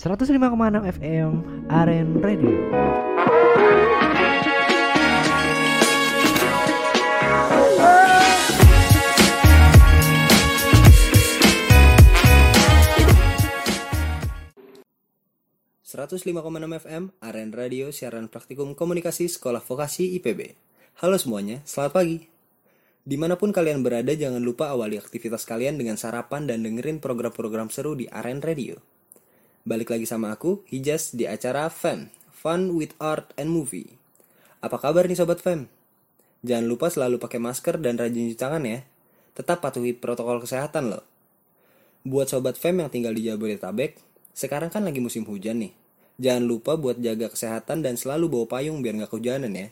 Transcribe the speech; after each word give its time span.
105,6 0.00 0.96
FM 0.96 1.32
Aren 1.68 2.08
Radio. 2.24 2.56
enam 16.56 16.72
FM, 16.80 17.12
Aren 17.20 17.52
Radio, 17.52 17.92
siaran 17.92 18.32
praktikum 18.32 18.72
komunikasi 18.72 19.28
Sekolah 19.28 19.60
Vokasi 19.60 20.16
IPB. 20.16 20.56
Halo 21.04 21.20
semuanya, 21.20 21.60
selamat 21.68 21.92
pagi. 21.92 22.24
Di 23.04 23.20
mana 23.20 23.36
pun 23.36 23.52
kalian 23.52 23.84
berada, 23.84 24.16
jangan 24.16 24.40
lupa 24.40 24.72
awali 24.72 24.96
aktivitas 24.96 25.44
kalian 25.44 25.76
dengan 25.76 26.00
sarapan 26.00 26.48
dan 26.48 26.64
dengerin 26.64 27.04
program-program 27.04 27.68
seru 27.68 27.92
di 27.92 28.08
Aren 28.08 28.40
Radio. 28.40 28.99
Balik 29.60 29.92
lagi 29.92 30.08
sama 30.08 30.32
aku, 30.32 30.64
Hijas, 30.72 31.12
di 31.12 31.28
acara 31.28 31.68
FEM, 31.68 32.08
Fun 32.32 32.72
with 32.72 32.96
Art 32.96 33.36
and 33.36 33.52
Movie. 33.52 33.92
Apa 34.64 34.80
kabar 34.80 35.04
nih 35.04 35.20
Sobat 35.20 35.44
FEM? 35.44 35.68
Jangan 36.40 36.64
lupa 36.64 36.88
selalu 36.88 37.20
pakai 37.20 37.36
masker 37.36 37.76
dan 37.76 38.00
rajin 38.00 38.32
cuci 38.32 38.40
tangan 38.40 38.64
ya. 38.64 38.80
Tetap 39.36 39.60
patuhi 39.60 39.92
protokol 39.92 40.40
kesehatan 40.40 40.96
loh. 40.96 41.04
Buat 42.08 42.32
Sobat 42.32 42.56
FEM 42.56 42.80
yang 42.80 42.88
tinggal 42.88 43.12
di 43.12 43.28
Jabodetabek, 43.28 44.00
sekarang 44.32 44.72
kan 44.72 44.80
lagi 44.80 44.96
musim 45.04 45.28
hujan 45.28 45.60
nih. 45.60 45.76
Jangan 46.16 46.44
lupa 46.48 46.80
buat 46.80 46.96
jaga 46.96 47.28
kesehatan 47.28 47.84
dan 47.84 48.00
selalu 48.00 48.32
bawa 48.32 48.46
payung 48.48 48.80
biar 48.80 48.96
nggak 48.96 49.12
kehujanan 49.12 49.52
ya. 49.52 49.68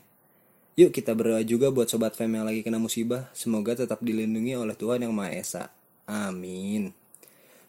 Yuk 0.77 0.93
kita 0.93 1.16
berdoa 1.16 1.41
juga 1.48 1.73
buat 1.73 1.88
Sobat 1.88 2.12
Fem 2.12 2.29
yang 2.29 2.45
lagi 2.45 2.60
kena 2.60 2.77
musibah. 2.77 3.32
Semoga 3.32 3.73
tetap 3.73 4.05
dilindungi 4.05 4.52
oleh 4.52 4.77
Tuhan 4.77 5.01
Yang 5.01 5.15
Maha 5.16 5.32
Esa. 5.32 5.65
Amin. 6.05 6.93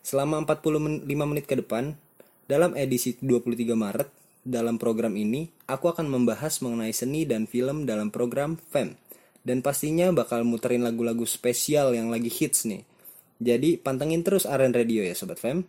Selama 0.04 0.44
45 0.44 1.08
menit 1.08 1.48
ke 1.48 1.56
depan, 1.56 1.96
dalam 2.50 2.74
edisi 2.74 3.14
23 3.22 3.78
Maret, 3.78 4.10
dalam 4.42 4.82
program 4.82 5.14
ini, 5.14 5.54
aku 5.70 5.94
akan 5.94 6.10
membahas 6.10 6.66
mengenai 6.66 6.90
seni 6.90 7.30
dan 7.30 7.46
film 7.46 7.86
dalam 7.86 8.10
program 8.10 8.58
Fem. 8.58 8.98
Dan 9.46 9.62
pastinya 9.62 10.10
bakal 10.10 10.42
muterin 10.42 10.82
lagu-lagu 10.82 11.30
spesial 11.30 11.94
yang 11.94 12.10
lagi 12.10 12.34
hits 12.34 12.66
nih. 12.66 12.82
Jadi 13.38 13.78
pantengin 13.78 14.26
terus 14.26 14.50
Aren 14.50 14.74
Radio 14.74 15.06
ya 15.06 15.14
Sobat 15.14 15.38
Fem. 15.38 15.62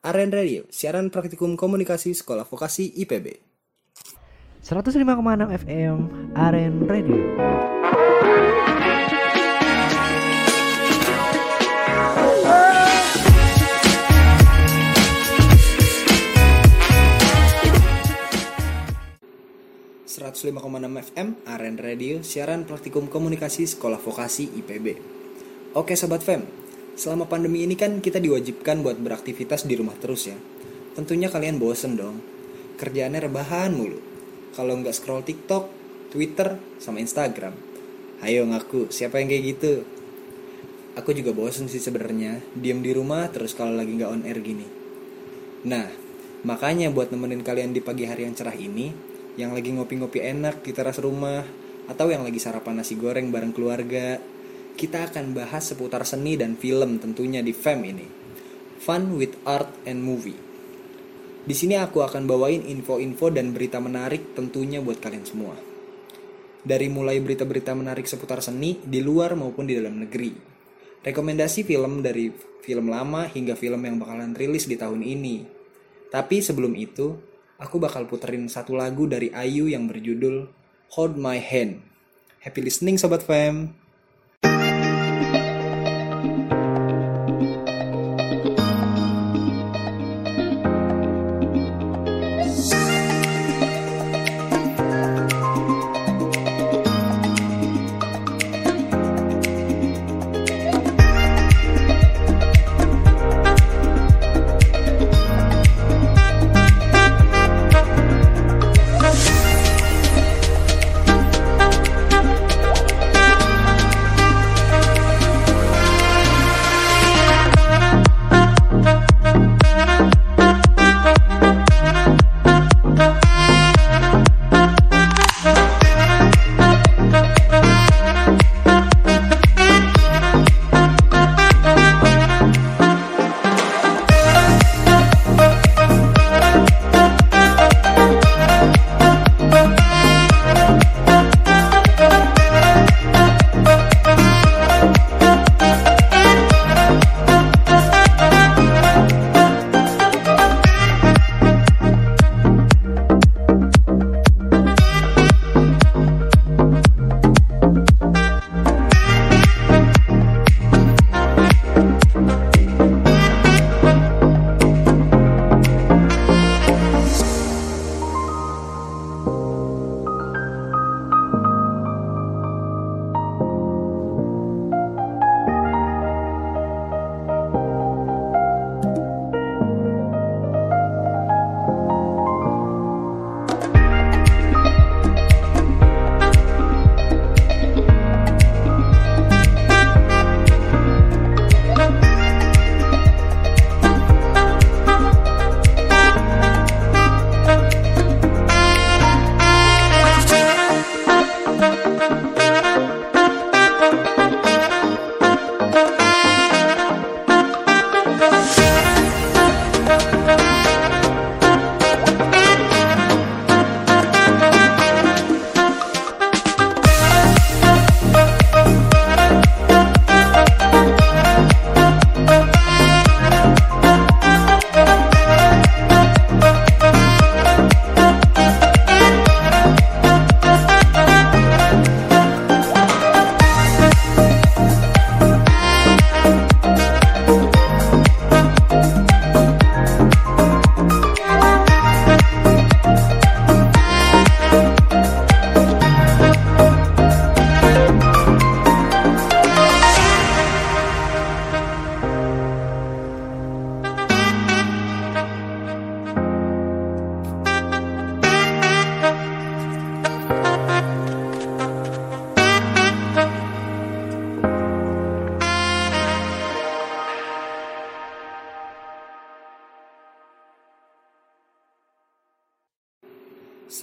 Aren 0.00 0.32
Radio, 0.32 0.64
siaran 0.72 1.12
praktikum 1.12 1.60
komunikasi 1.60 2.16
Sekolah 2.16 2.48
Vokasi 2.48 2.88
IPB. 3.04 3.38
105,6 4.64 5.60
FM 5.60 5.96
Aren 6.32 6.74
Radio. 6.88 7.20
Enam 20.34 20.98
FM 20.98 21.46
Aren 21.46 21.78
Radio 21.78 22.18
siaran 22.26 22.66
praktikum 22.66 23.06
komunikasi 23.06 23.70
sekolah 23.70 24.02
vokasi 24.02 24.50
IPB. 24.50 24.98
Oke 25.78 25.94
sobat 25.94 26.26
Fem, 26.26 26.42
selama 26.98 27.30
pandemi 27.30 27.62
ini 27.62 27.78
kan 27.78 28.02
kita 28.02 28.18
diwajibkan 28.18 28.82
buat 28.82 28.98
beraktivitas 28.98 29.62
di 29.62 29.78
rumah 29.78 29.94
terus 29.94 30.26
ya. 30.26 30.34
Tentunya 30.98 31.30
kalian 31.30 31.62
bosen 31.62 31.94
dong. 31.94 32.18
Kerjaannya 32.74 33.30
rebahan 33.30 33.78
mulu 33.78 34.02
kalau 34.58 34.74
nggak 34.74 34.94
scroll 34.98 35.22
TikTok, 35.22 35.70
Twitter, 36.10 36.58
sama 36.82 36.98
Instagram. 36.98 37.54
Ayo 38.18 38.42
ngaku, 38.50 38.90
siapa 38.90 39.22
yang 39.22 39.30
kayak 39.30 39.44
gitu? 39.54 39.86
Aku 40.98 41.14
juga 41.14 41.30
bosen 41.30 41.70
sih 41.70 41.78
sebenarnya, 41.78 42.42
diam 42.58 42.82
di 42.82 42.90
rumah 42.90 43.30
terus 43.30 43.54
kalau 43.54 43.78
lagi 43.78 43.94
nggak 43.94 44.10
on 44.10 44.26
air 44.26 44.42
gini. 44.42 44.66
Nah, 45.70 45.86
makanya 46.42 46.90
buat 46.90 47.14
nemenin 47.14 47.46
kalian 47.46 47.70
di 47.70 47.78
pagi 47.78 48.06
hari 48.06 48.26
yang 48.26 48.34
cerah 48.34 48.54
ini, 48.54 49.13
yang 49.34 49.50
lagi 49.50 49.74
ngopi-ngopi 49.74 50.22
enak 50.22 50.62
di 50.62 50.70
teras 50.70 51.02
rumah, 51.02 51.42
atau 51.90 52.08
yang 52.08 52.24
lagi 52.24 52.40
sarapan 52.40 52.80
nasi 52.80 52.96
goreng 52.96 53.28
bareng 53.28 53.52
keluarga, 53.52 54.16
kita 54.74 55.10
akan 55.10 55.34
bahas 55.36 55.70
seputar 55.70 56.02
seni 56.02 56.34
dan 56.34 56.58
film 56.58 56.98
tentunya 56.98 57.44
di 57.44 57.54
FEM 57.54 57.80
ini. 57.84 58.06
Fun 58.82 59.16
with 59.16 59.38
Art 59.46 59.70
and 59.86 60.02
Movie. 60.02 60.36
Di 61.44 61.52
sini 61.52 61.76
aku 61.76 62.00
akan 62.00 62.24
bawain 62.24 62.64
info-info 62.64 63.28
dan 63.28 63.52
berita 63.52 63.76
menarik 63.76 64.32
tentunya 64.32 64.80
buat 64.80 64.96
kalian 64.98 65.24
semua. 65.28 65.54
Dari 66.64 66.88
mulai 66.88 67.20
berita-berita 67.20 67.76
menarik 67.76 68.08
seputar 68.08 68.40
seni 68.40 68.80
di 68.80 69.04
luar 69.04 69.36
maupun 69.36 69.68
di 69.68 69.76
dalam 69.76 70.00
negeri. 70.00 70.32
Rekomendasi 71.04 71.68
film 71.68 72.00
dari 72.00 72.32
film 72.64 72.88
lama 72.88 73.28
hingga 73.28 73.52
film 73.60 73.84
yang 73.84 74.00
bakalan 74.00 74.32
rilis 74.32 74.64
di 74.64 74.80
tahun 74.80 75.04
ini. 75.04 75.44
Tapi 76.08 76.40
sebelum 76.40 76.72
itu, 76.72 77.33
aku 77.60 77.76
bakal 77.78 78.08
puterin 78.08 78.50
satu 78.50 78.74
lagu 78.74 79.06
dari 79.06 79.30
Ayu 79.30 79.70
yang 79.70 79.86
berjudul 79.86 80.50
Hold 80.98 81.14
My 81.18 81.38
Hand. 81.38 81.82
Happy 82.42 82.60
listening 82.60 82.98
Sobat 83.00 83.24
Fam! 83.24 83.83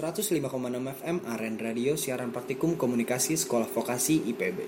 105,6 0.01 0.50
FM 0.98 1.18
Aren 1.30 1.62
Radio 1.62 1.94
siaran 1.94 2.33
praktikum 2.33 2.74
komunikasi 2.74 3.38
sekolah 3.38 3.69
vokasi 3.69 4.33
IPB. 4.33 4.59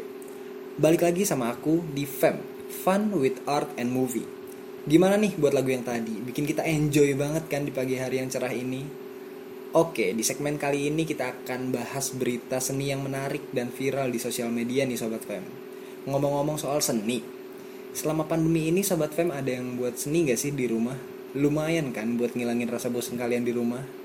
Balik 0.77 1.01
lagi 1.09 1.25
sama 1.25 1.49
aku 1.49 1.81
di 1.89 2.05
FEM, 2.05 2.37
Fun 2.69 3.09
with 3.17 3.41
Art 3.49 3.73
and 3.81 3.89
Movie. 3.89 4.29
Gimana 4.85 5.17
nih 5.17 5.33
buat 5.33 5.57
lagu 5.57 5.73
yang 5.73 5.81
tadi? 5.81 6.21
Bikin 6.21 6.45
kita 6.45 6.61
enjoy 6.61 7.17
banget 7.17 7.49
kan 7.49 7.65
di 7.65 7.73
pagi 7.73 7.97
hari 7.97 8.21
yang 8.21 8.29
cerah 8.29 8.53
ini? 8.53 8.85
Oke, 9.73 10.13
di 10.13 10.21
segmen 10.21 10.61
kali 10.61 10.93
ini 10.93 11.01
kita 11.01 11.33
akan 11.33 11.73
bahas 11.73 12.13
berita 12.13 12.61
seni 12.61 12.93
yang 12.93 13.01
menarik 13.01 13.49
dan 13.49 13.73
viral 13.73 14.13
di 14.13 14.21
sosial 14.21 14.53
media 14.53 14.85
nih 14.85 15.01
Sobat 15.01 15.25
FEM. 15.25 15.41
Ngomong-ngomong 16.13 16.61
soal 16.61 16.77
seni, 16.85 17.25
selama 17.89 18.29
pandemi 18.29 18.69
ini 18.69 18.85
Sobat 18.85 19.17
FEM 19.17 19.33
ada 19.33 19.49
yang 19.49 19.81
buat 19.81 19.97
seni 19.97 20.29
gak 20.29 20.37
sih 20.37 20.53
di 20.53 20.69
rumah? 20.69 20.93
Lumayan 21.33 21.89
kan 21.89 22.21
buat 22.21 22.37
ngilangin 22.37 22.69
rasa 22.69 22.93
bosan 22.93 23.17
kalian 23.17 23.41
di 23.41 23.49
rumah? 23.49 24.02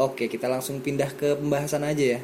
Oke, 0.00 0.24
kita 0.24 0.48
langsung 0.48 0.80
pindah 0.80 1.12
ke 1.12 1.36
pembahasan 1.36 1.84
aja 1.84 2.16
ya. 2.16 2.20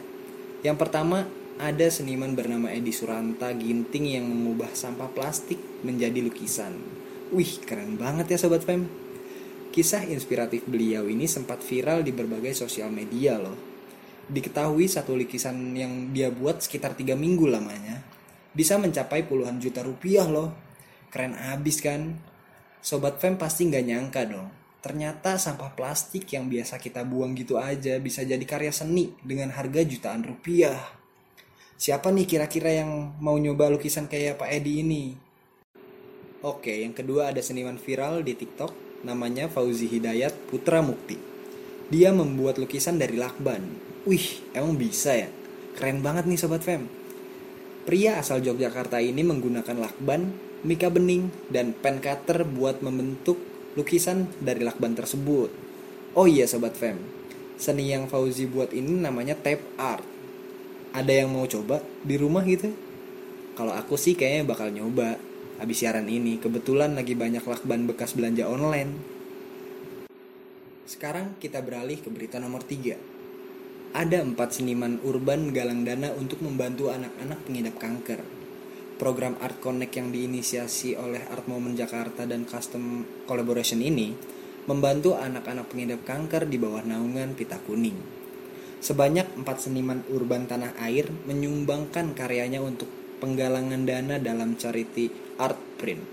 Yang 0.65 0.77
pertama, 0.81 1.29
ada 1.61 1.85
seniman 1.93 2.33
bernama 2.33 2.73
Edi 2.73 2.97
Suranta 2.97 3.53
Ginting 3.53 4.17
yang 4.17 4.25
mengubah 4.25 4.73
sampah 4.73 5.13
plastik 5.13 5.61
menjadi 5.85 6.25
lukisan. 6.25 6.73
Wih, 7.29 7.61
keren 7.69 8.01
banget 8.01 8.33
ya 8.33 8.39
Sobat 8.41 8.65
Fem. 8.65 8.89
Kisah 9.69 10.09
inspiratif 10.09 10.65
beliau 10.65 11.13
ini 11.13 11.29
sempat 11.29 11.61
viral 11.61 12.01
di 12.01 12.09
berbagai 12.09 12.57
sosial 12.57 12.89
media 12.89 13.37
loh. 13.37 13.61
Diketahui 14.33 14.89
satu 14.89 15.13
lukisan 15.13 15.77
yang 15.77 16.17
dia 16.17 16.33
buat 16.33 16.65
sekitar 16.65 16.97
3 16.97 17.21
minggu 17.21 17.53
lamanya. 17.53 18.01
Bisa 18.57 18.81
mencapai 18.81 19.29
puluhan 19.29 19.61
juta 19.61 19.85
rupiah 19.85 20.25
loh. 20.25 20.57
Keren 21.13 21.37
abis 21.37 21.85
kan? 21.85 22.17
Sobat 22.81 23.21
Fem 23.21 23.37
pasti 23.37 23.69
nggak 23.69 23.85
nyangka 23.85 24.25
dong 24.25 24.58
Ternyata 24.79 25.35
sampah 25.35 25.75
plastik 25.75 26.31
yang 26.31 26.47
biasa 26.47 26.79
kita 26.79 27.03
buang 27.03 27.35
gitu 27.35 27.59
aja 27.59 27.99
bisa 27.99 28.23
jadi 28.23 28.43
karya 28.47 28.71
seni 28.71 29.11
dengan 29.27 29.51
harga 29.51 29.83
jutaan 29.83 30.23
rupiah. 30.23 30.79
Siapa 31.75 32.11
nih 32.15 32.27
kira-kira 32.27 32.71
yang 32.75 33.19
mau 33.19 33.35
nyoba 33.35 33.71
lukisan 33.71 34.07
kayak 34.07 34.39
Pak 34.39 34.51
Edi 34.55 34.83
ini? 34.83 35.05
Oke, 36.47 36.87
yang 36.87 36.95
kedua 36.95 37.35
ada 37.35 37.43
seniman 37.43 37.79
viral 37.83 38.23
di 38.23 38.39
TikTok 38.39 39.03
namanya 39.03 39.51
Fauzi 39.51 39.91
Hidayat 39.91 40.51
Putra 40.51 40.79
Mukti. 40.83 41.19
Dia 41.91 42.15
membuat 42.15 42.63
lukisan 42.63 42.99
dari 42.99 43.19
lakban. 43.19 43.63
Wih, 44.07 44.47
emang 44.55 44.79
bisa 44.79 45.15
ya? 45.19 45.31
Keren 45.75 46.03
banget 46.03 46.27
nih 46.31 46.39
Sobat 46.39 46.63
Fem. 46.63 46.87
Pria 47.89 48.21
asal 48.21 48.45
Yogyakarta 48.45 49.01
ini 49.01 49.25
menggunakan 49.25 49.79
lakban, 49.81 50.35
mika 50.61 50.93
bening, 50.93 51.33
dan 51.49 51.73
pen 51.73 52.05
cutter 52.05 52.45
buat 52.45 52.85
membentuk 52.85 53.41
lukisan 53.79 54.27
dari 54.43 54.67
lakban 54.67 54.99
tersebut. 54.99 55.55
Oh 56.19 56.27
iya 56.27 56.51
Sobat 56.51 56.75
Fem, 56.75 56.99
seni 57.55 57.95
yang 57.95 58.11
Fauzi 58.11 58.51
buat 58.51 58.75
ini 58.75 58.99
namanya 58.99 59.39
tape 59.39 59.63
art. 59.79 60.03
Ada 60.91 61.23
yang 61.23 61.31
mau 61.31 61.47
coba 61.47 61.79
di 62.03 62.19
rumah 62.19 62.43
gitu? 62.43 62.75
Kalau 63.55 63.71
aku 63.71 63.95
sih 63.95 64.19
kayaknya 64.19 64.51
bakal 64.51 64.75
nyoba. 64.75 65.15
Habis 65.63 65.83
siaran 65.83 66.07
ini, 66.07 66.39
kebetulan 66.39 66.95
lagi 66.95 67.15
banyak 67.15 67.43
lakban 67.43 67.87
bekas 67.87 68.15
belanja 68.15 68.47
online. 68.47 68.95
Sekarang 70.87 71.39
kita 71.39 71.63
beralih 71.63 71.99
ke 72.03 72.11
berita 72.11 72.39
nomor 72.43 72.63
3. 72.67 72.99
Ada 73.95 74.23
empat 74.23 74.59
seniman 74.59 75.03
urban 75.03 75.51
galang 75.55 75.83
dana 75.83 76.15
untuk 76.15 76.43
membantu 76.43 76.91
anak-anak 76.95 77.39
pengidap 77.47 77.75
kanker 77.79 78.38
program 78.99 79.39
Art 79.39 79.63
Connect 79.63 79.95
yang 79.95 80.11
diinisiasi 80.11 80.99
oleh 80.99 81.23
Art 81.31 81.47
Moment 81.47 81.79
Jakarta 81.79 82.27
dan 82.27 82.45
Custom 82.45 83.07
Collaboration 83.25 83.79
ini 83.79 84.13
membantu 84.69 85.17
anak-anak 85.17 85.71
pengidap 85.71 86.05
kanker 86.05 86.45
di 86.51 86.61
bawah 86.61 86.85
naungan 86.85 87.33
Pita 87.33 87.57
Kuning. 87.63 87.97
Sebanyak 88.83 89.39
empat 89.39 89.65
seniman 89.65 90.05
urban 90.13 90.45
tanah 90.45 90.77
air 90.83 91.09
menyumbangkan 91.25 92.13
karyanya 92.13 92.61
untuk 92.61 92.91
penggalangan 93.23 93.87
dana 93.87 94.21
dalam 94.21 94.59
charity 94.61 95.09
Art 95.41 95.59
Print. 95.79 96.05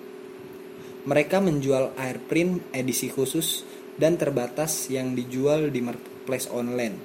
Mereka 1.05 1.37
menjual 1.37 1.93
air 2.01 2.17
print 2.17 2.65
edisi 2.73 3.13
khusus 3.13 3.61
dan 4.01 4.17
terbatas 4.17 4.89
yang 4.89 5.13
dijual 5.13 5.69
di 5.69 5.85
marketplace 5.85 6.49
online. 6.49 6.97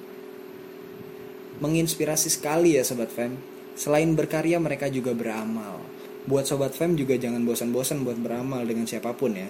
Menginspirasi 1.61 2.33
sekali 2.33 2.73
ya 2.73 2.81
Sobat 2.81 3.13
Fam 3.13 3.50
Selain 3.75 4.11
berkarya, 4.13 4.59
mereka 4.59 4.91
juga 4.91 5.15
beramal. 5.15 5.81
Buat 6.27 6.45
Sobat 6.45 6.77
Fem 6.77 6.93
juga 6.93 7.17
jangan 7.17 7.41
bosan-bosan 7.41 8.05
buat 8.05 8.19
beramal 8.19 8.61
dengan 8.67 8.85
siapa 8.85 9.17
pun 9.17 9.33
ya. 9.33 9.49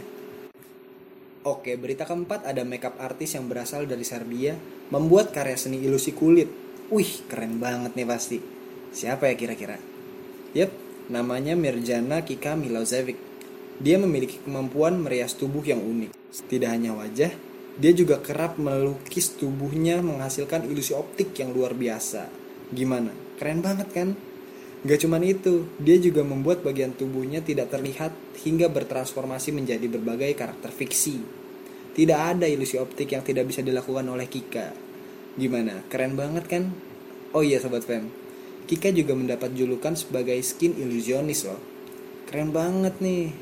Oke, 1.41 1.73
berita 1.73 2.05
keempat 2.05 2.45
ada 2.45 2.61
makeup 2.61 2.95
artis 3.01 3.33
yang 3.33 3.49
berasal 3.49 3.89
dari 3.89 4.05
Serbia 4.05 4.53
membuat 4.93 5.33
karya 5.33 5.57
seni 5.57 5.81
ilusi 5.81 6.13
kulit. 6.13 6.47
Wih, 6.93 7.25
keren 7.25 7.57
banget 7.57 7.97
nih 7.97 8.05
pasti. 8.05 8.37
Siapa 8.93 9.25
ya 9.25 9.33
kira-kira? 9.33 9.81
Yep, 10.53 10.71
namanya 11.09 11.57
Mirjana 11.57 12.21
Kika 12.21 12.53
Milosevic. 12.53 13.17
Dia 13.81 13.97
memiliki 13.97 14.37
kemampuan 14.45 15.01
merias 15.01 15.33
tubuh 15.33 15.65
yang 15.65 15.81
unik. 15.81 16.13
Tidak 16.45 16.69
hanya 16.69 16.93
wajah, 16.93 17.33
dia 17.79 17.91
juga 17.95 18.21
kerap 18.21 18.61
melukis 18.61 19.33
tubuhnya 19.33 20.03
menghasilkan 20.05 20.69
ilusi 20.69 20.93
optik 20.93 21.33
yang 21.39 21.55
luar 21.55 21.73
biasa. 21.73 22.29
Gimana? 22.69 23.30
Keren 23.41 23.65
banget 23.65 23.89
kan? 23.89 24.13
Gak 24.85 25.01
cuman 25.01 25.25
itu, 25.25 25.65
dia 25.81 25.97
juga 25.97 26.21
membuat 26.21 26.61
bagian 26.61 26.93
tubuhnya 26.93 27.41
tidak 27.41 27.73
terlihat 27.73 28.13
hingga 28.45 28.69
bertransformasi 28.69 29.49
menjadi 29.49 29.89
berbagai 29.89 30.37
karakter 30.37 30.69
fiksi. 30.69 31.17
Tidak 31.97 32.19
ada 32.21 32.45
ilusi 32.45 32.77
optik 32.77 33.09
yang 33.09 33.25
tidak 33.25 33.49
bisa 33.49 33.65
dilakukan 33.65 34.05
oleh 34.05 34.29
Kika. 34.29 34.69
Gimana? 35.41 35.81
Keren 35.89 36.13
banget 36.13 36.45
kan? 36.45 36.69
Oh 37.33 37.41
iya 37.41 37.57
Sobat 37.57 37.81
Fem, 37.81 38.13
Kika 38.69 38.93
juga 38.93 39.17
mendapat 39.17 39.57
julukan 39.57 39.97
sebagai 39.97 40.37
skin 40.45 40.77
illusionis 40.77 41.49
loh. 41.49 41.57
Keren 42.29 42.53
banget 42.53 43.01
nih. 43.01 43.33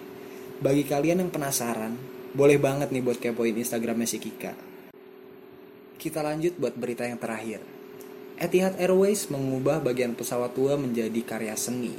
Bagi 0.64 0.88
kalian 0.88 1.28
yang 1.28 1.32
penasaran, 1.32 2.00
boleh 2.32 2.56
banget 2.56 2.96
nih 2.96 3.04
buat 3.04 3.20
kepoin 3.20 3.60
Instagramnya 3.60 4.08
si 4.08 4.16
Kika. 4.24 4.56
Kita 6.00 6.24
lanjut 6.24 6.56
buat 6.56 6.80
berita 6.80 7.04
yang 7.04 7.20
terakhir. 7.20 7.79
Etihad 8.40 8.80
Airways 8.80 9.28
mengubah 9.28 9.84
bagian 9.84 10.16
pesawat 10.16 10.56
tua 10.56 10.80
menjadi 10.80 11.20
karya 11.28 11.60
seni. 11.60 11.92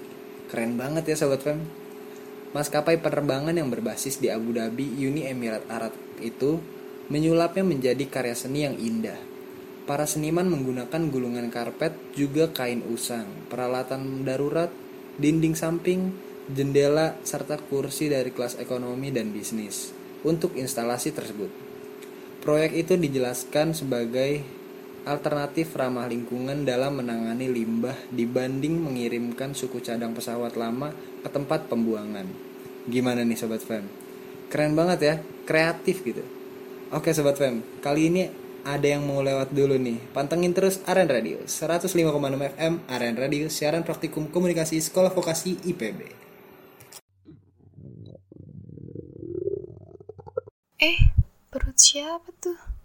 Keren 0.49 0.80
banget 0.80 1.12
ya 1.12 1.16
Sobat 1.20 1.44
Fem. 1.44 1.61
Maskapai 2.56 2.97
penerbangan 2.97 3.52
yang 3.52 3.68
berbasis 3.68 4.16
di 4.16 4.32
Abu 4.32 4.56
Dhabi, 4.56 4.88
Uni 5.04 5.28
Emirat 5.28 5.68
Arab 5.68 5.92
itu 6.16 6.56
menyulapnya 7.12 7.61
menjadi 7.61 8.09
karya 8.09 8.32
seni 8.32 8.64
yang 8.64 8.73
indah. 8.80 9.20
Para 9.85 10.09
seniman 10.09 10.49
menggunakan 10.49 11.12
gulungan 11.12 11.52
karpet, 11.52 11.92
juga 12.16 12.49
kain 12.49 12.88
usang, 12.88 13.28
peralatan 13.52 14.25
darurat, 14.25 14.73
dinding 15.20 15.52
samping, 15.52 16.16
jendela, 16.49 17.20
serta 17.20 17.61
kursi 17.61 18.09
dari 18.09 18.32
kelas 18.32 18.56
ekonomi 18.56 19.12
dan 19.12 19.28
bisnis 19.28 19.92
untuk 20.25 20.56
instalasi 20.56 21.12
tersebut. 21.12 21.52
Proyek 22.40 22.73
itu 22.80 22.97
dijelaskan 22.97 23.76
sebagai 23.76 24.60
alternatif 25.11 25.75
ramah 25.75 26.07
lingkungan 26.07 26.62
dalam 26.62 27.02
menangani 27.02 27.50
limbah 27.50 27.99
dibanding 28.14 28.79
mengirimkan 28.79 29.59
suku 29.59 29.83
cadang 29.83 30.14
pesawat 30.14 30.55
lama 30.55 30.95
ke 31.21 31.26
tempat 31.26 31.67
pembuangan. 31.67 32.31
Gimana 32.87 33.26
nih 33.26 33.35
Sobat 33.35 33.67
Fem? 33.67 33.83
Keren 34.47 34.79
banget 34.79 34.99
ya, 35.02 35.14
kreatif 35.43 36.07
gitu. 36.07 36.23
Oke 36.95 37.11
Sobat 37.11 37.35
Fem, 37.35 37.59
kali 37.83 38.07
ini 38.07 38.31
ada 38.62 38.87
yang 38.87 39.02
mau 39.02 39.19
lewat 39.19 39.50
dulu 39.50 39.75
nih. 39.75 39.99
Pantengin 40.14 40.55
terus 40.55 40.79
Aren 40.87 41.11
Radio, 41.11 41.43
105,6 41.43 41.90
FM 42.55 42.75
Aren 42.87 43.17
Radio, 43.19 43.50
siaran 43.50 43.83
praktikum 43.83 44.31
komunikasi 44.31 44.79
Sekolah 44.79 45.11
Vokasi 45.11 45.59
IPB. 45.67 46.00
Eh, 50.81 50.99
perut 51.52 51.76
siapa 51.76 52.33
tuh? 52.40 52.80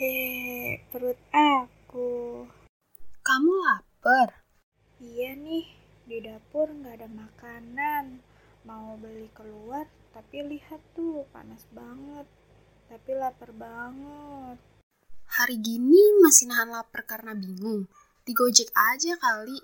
Hehe, 0.00 0.80
perut 0.88 1.20
aku. 1.28 2.48
Kamu 3.20 3.52
lapar? 3.68 4.48
Iya 4.96 5.36
nih, 5.36 5.68
di 6.08 6.24
dapur 6.24 6.72
nggak 6.72 7.04
ada 7.04 7.08
makanan. 7.12 8.24
Mau 8.64 8.96
beli 8.96 9.28
keluar, 9.36 9.84
tapi 10.16 10.40
lihat 10.40 10.80
tuh 10.96 11.28
panas 11.36 11.68
banget. 11.76 12.24
Tapi 12.88 13.12
lapar 13.12 13.52
banget. 13.52 14.56
Hari 15.36 15.60
gini 15.60 16.16
masih 16.24 16.48
nahan 16.48 16.72
lapar 16.72 17.04
karena 17.04 17.36
bingung. 17.36 17.84
Di 18.24 18.32
Gojek 18.32 18.72
aja 18.72 19.20
kali. 19.20 19.60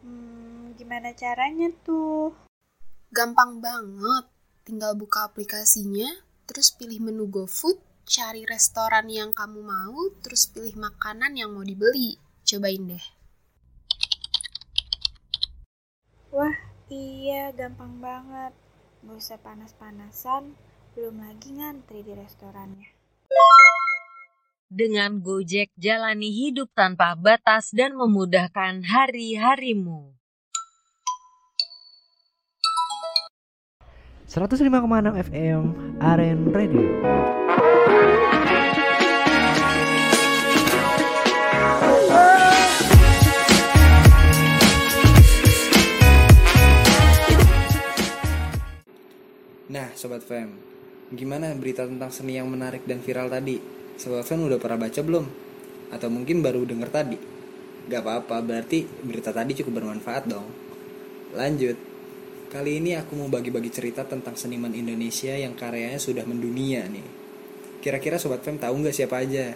Hmm, 0.00 0.72
gimana 0.80 1.12
caranya 1.12 1.68
tuh? 1.84 2.32
Gampang 3.12 3.60
banget. 3.60 4.32
Tinggal 4.64 4.96
buka 4.96 5.28
aplikasinya, 5.28 6.08
terus 6.48 6.72
pilih 6.72 7.04
menu 7.04 7.28
GoFood, 7.28 7.76
cari 8.08 8.48
restoran 8.48 9.06
yang 9.12 9.36
kamu 9.36 9.60
mau, 9.60 10.00
terus 10.24 10.48
pilih 10.48 10.74
makanan 10.80 11.36
yang 11.36 11.52
mau 11.52 11.62
dibeli. 11.62 12.16
Cobain 12.48 12.96
deh. 12.96 13.04
Wah, 16.32 16.56
iya 16.88 17.52
gampang 17.52 18.00
banget. 18.00 18.56
Gak 19.04 19.16
usah 19.16 19.38
panas-panasan, 19.44 20.56
belum 20.96 21.20
lagi 21.20 21.52
ngantri 21.54 22.00
di 22.00 22.16
restorannya. 22.16 22.88
Dengan 24.68 25.20
Gojek, 25.24 25.72
jalani 25.76 26.28
hidup 26.28 26.72
tanpa 26.76 27.16
batas 27.16 27.72
dan 27.72 27.96
memudahkan 27.96 28.84
hari-harimu. 28.84 30.16
105,6 34.28 35.24
FM 35.24 35.72
Aren 36.04 36.52
Radio. 36.52 37.47
Nah, 49.68 49.92
Sobat 49.96 50.20
Fem, 50.20 50.52
gimana 51.16 51.56
berita 51.56 51.88
tentang 51.88 52.12
seni 52.12 52.36
yang 52.36 52.52
menarik 52.52 52.84
dan 52.84 53.00
viral 53.00 53.32
tadi? 53.32 53.56
Sobat 53.96 54.28
Fem 54.28 54.44
udah 54.44 54.60
pernah 54.60 54.84
baca 54.84 55.00
belum? 55.00 55.24
Atau 55.88 56.12
mungkin 56.12 56.44
baru 56.44 56.68
denger 56.68 56.92
tadi? 56.92 57.16
Gak 57.88 58.04
apa-apa, 58.04 58.44
berarti 58.44 58.84
berita 58.84 59.32
tadi 59.32 59.56
cukup 59.56 59.80
bermanfaat 59.80 60.28
dong. 60.28 60.44
Lanjut, 61.32 61.76
kali 62.52 62.84
ini 62.84 63.00
aku 63.00 63.16
mau 63.16 63.32
bagi-bagi 63.32 63.72
cerita 63.72 64.04
tentang 64.04 64.36
seniman 64.36 64.76
Indonesia 64.76 65.32
yang 65.32 65.56
karyanya 65.56 65.96
sudah 65.96 66.28
mendunia 66.28 66.84
nih. 66.84 67.17
Kira-kira 67.78 68.18
Sobat 68.18 68.42
Fem 68.42 68.58
tahu 68.58 68.82
nggak 68.82 68.96
siapa 68.96 69.22
aja? 69.22 69.54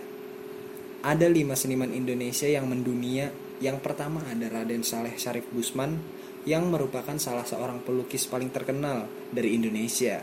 Ada 1.02 1.26
lima 1.26 1.58
seniman 1.58 1.90
Indonesia 1.90 2.46
yang 2.46 2.70
mendunia. 2.70 3.34
Yang 3.58 3.82
pertama 3.82 4.22
ada 4.26 4.46
Raden 4.50 4.82
Saleh 4.82 5.14
Syarif 5.18 5.46
Gusman, 5.54 5.98
yang 6.42 6.66
merupakan 6.70 7.14
salah 7.18 7.46
seorang 7.46 7.82
pelukis 7.82 8.26
paling 8.26 8.50
terkenal 8.50 9.06
dari 9.30 9.54
Indonesia. 9.54 10.18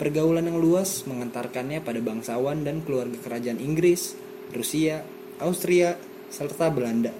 Pergaulan 0.00 0.48
yang 0.48 0.56
luas 0.56 1.04
mengantarkannya 1.04 1.84
pada 1.84 2.00
bangsawan 2.00 2.64
dan 2.64 2.80
keluarga 2.80 3.20
kerajaan 3.20 3.60
Inggris, 3.60 4.16
Rusia, 4.56 5.04
Austria, 5.44 6.00
serta 6.32 6.72
Belanda. 6.72 7.12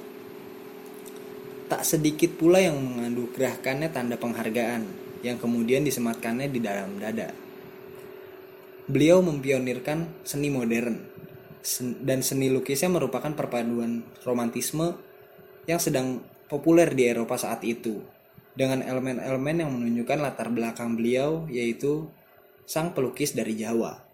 Tak 1.69 1.85
sedikit 1.85 2.35
pula 2.35 2.61
yang 2.61 2.77
menganugerahkannya 2.81 3.89
tanda 3.93 4.17
penghargaan 4.17 4.85
yang 5.25 5.41
kemudian 5.41 5.85
disematkannya 5.85 6.49
di 6.53 6.61
dalam 6.61 7.01
dada. 7.01 7.44
Beliau 8.85 9.25
mempionirkan 9.25 10.13
seni 10.29 10.53
modern 10.53 11.01
dan 12.05 12.21
seni 12.21 12.53
lukisnya 12.53 12.93
merupakan 12.93 13.33
perpaduan 13.33 14.05
romantisme 14.29 14.93
yang 15.65 15.81
sedang 15.81 16.21
populer 16.53 16.93
di 16.93 17.09
Eropa 17.09 17.41
saat 17.41 17.65
itu 17.65 18.05
dengan 18.53 18.85
elemen-elemen 18.85 19.65
yang 19.65 19.71
menunjukkan 19.73 20.19
latar 20.21 20.53
belakang 20.53 21.01
beliau 21.01 21.49
yaitu 21.49 22.13
sang 22.69 22.93
pelukis 22.93 23.33
dari 23.33 23.57
Jawa. 23.57 24.05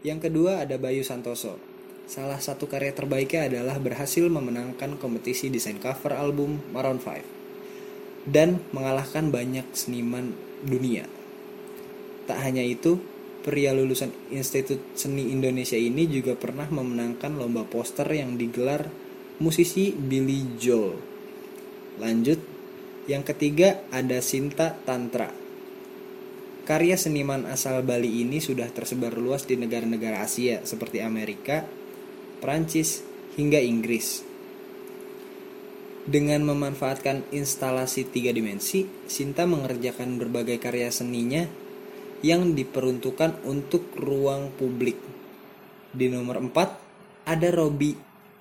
Yang 0.00 0.28
kedua 0.28 0.64
ada 0.64 0.80
Bayu 0.80 1.04
Santoso. 1.04 1.60
Salah 2.04 2.36
satu 2.36 2.68
karya 2.68 2.92
terbaiknya 2.92 3.48
adalah 3.48 3.80
berhasil 3.80 4.28
memenangkan 4.28 5.00
kompetisi 5.00 5.48
desain 5.48 5.80
cover 5.80 6.12
album 6.12 6.60
Maroon 6.72 7.00
5 7.00 8.28
dan 8.28 8.60
mengalahkan 8.76 9.32
banyak 9.32 9.64
seniman 9.72 10.36
dunia. 10.64 11.08
Tak 12.28 12.40
hanya 12.40 12.60
itu, 12.60 13.00
pria 13.44 13.76
lulusan 13.76 14.08
Institut 14.32 14.80
Seni 14.96 15.28
Indonesia 15.28 15.76
ini 15.76 16.08
juga 16.08 16.32
pernah 16.32 16.64
memenangkan 16.72 17.36
lomba 17.36 17.68
poster 17.68 18.08
yang 18.08 18.40
digelar 18.40 18.88
musisi 19.36 19.92
Billy 19.92 20.56
Joel. 20.56 20.96
Lanjut, 22.00 22.40
yang 23.04 23.20
ketiga 23.20 23.84
ada 23.92 24.24
Sinta 24.24 24.72
Tantra. 24.72 25.28
Karya 26.64 26.96
seniman 26.96 27.44
asal 27.44 27.84
Bali 27.84 28.24
ini 28.24 28.40
sudah 28.40 28.72
tersebar 28.72 29.12
luas 29.20 29.44
di 29.44 29.60
negara-negara 29.60 30.24
Asia 30.24 30.64
seperti 30.64 31.04
Amerika, 31.04 31.68
Prancis, 32.40 33.04
hingga 33.36 33.60
Inggris. 33.60 34.24
Dengan 36.08 36.48
memanfaatkan 36.48 37.28
instalasi 37.36 38.08
tiga 38.08 38.32
dimensi, 38.32 38.88
Sinta 39.04 39.44
mengerjakan 39.44 40.16
berbagai 40.16 40.56
karya 40.56 40.88
seninya 40.88 41.44
yang 42.24 42.56
diperuntukkan 42.56 43.44
untuk 43.44 43.92
ruang 44.00 44.48
publik. 44.56 44.96
Di 45.92 46.08
nomor 46.08 46.40
4 46.40 47.28
ada 47.28 47.48
Robi 47.52 47.92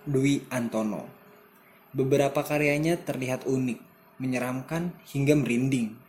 Dwi 0.08 0.48
Antono. 0.48 1.04
Beberapa 1.92 2.48
karyanya 2.48 3.04
terlihat 3.04 3.44
unik, 3.44 3.80
menyeramkan 4.24 4.96
hingga 5.12 5.36
merinding. 5.36 6.00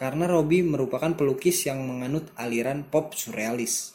Karena 0.00 0.24
Robi 0.24 0.64
merupakan 0.64 1.12
pelukis 1.12 1.68
yang 1.68 1.84
menganut 1.84 2.32
aliran 2.40 2.88
pop 2.88 3.12
surrealis. 3.12 3.92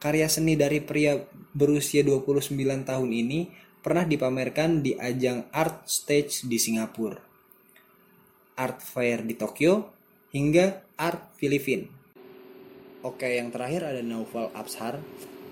Karya 0.00 0.24
seni 0.32 0.56
dari 0.56 0.80
pria 0.80 1.20
berusia 1.52 2.00
29 2.00 2.56
tahun 2.88 3.10
ini 3.12 3.52
pernah 3.84 4.08
dipamerkan 4.08 4.80
di 4.80 4.96
ajang 4.96 5.52
Art 5.52 5.84
Stage 5.84 6.48
di 6.48 6.56
Singapura, 6.56 7.20
Art 8.56 8.80
Fair 8.80 9.20
di 9.20 9.36
Tokyo, 9.36 9.92
hingga 10.32 10.96
Art 10.96 11.36
Filipin. 11.36 12.03
Oke, 13.04 13.36
yang 13.36 13.52
terakhir 13.52 13.84
ada 13.84 14.00
Naufal 14.00 14.48
Abshar, 14.56 14.96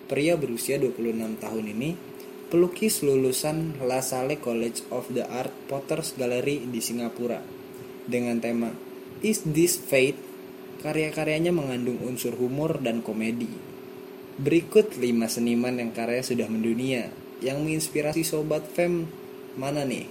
pria 0.09 0.41
berusia 0.41 0.81
26 0.81 1.37
tahun 1.37 1.65
ini, 1.69 2.01
pelukis 2.49 3.05
lulusan 3.05 3.77
La 3.85 4.01
Salle 4.01 4.41
College 4.41 4.89
of 4.89 5.13
the 5.13 5.21
Art 5.29 5.53
Potters 5.69 6.17
Gallery 6.17 6.65
di 6.65 6.81
Singapura. 6.81 7.45
Dengan 8.09 8.41
tema 8.41 8.73
Is 9.21 9.45
This 9.45 9.77
Fate? 9.77 10.17
Karya-karyanya 10.81 11.53
mengandung 11.53 12.01
unsur 12.01 12.33
humor 12.41 12.81
dan 12.81 13.05
komedi. 13.05 13.53
Berikut 14.41 14.97
5 14.97 15.05
seniman 15.29 15.77
yang 15.77 15.93
karya 15.93 16.25
sudah 16.25 16.49
mendunia 16.49 17.13
yang 17.45 17.61
menginspirasi 17.69 18.25
sobat 18.25 18.65
fem 18.65 19.05
mana 19.61 19.85
nih? 19.85 20.09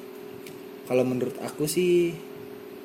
Kalau 0.85 1.01
menurut 1.01 1.41
aku 1.41 1.65
sih 1.65 2.13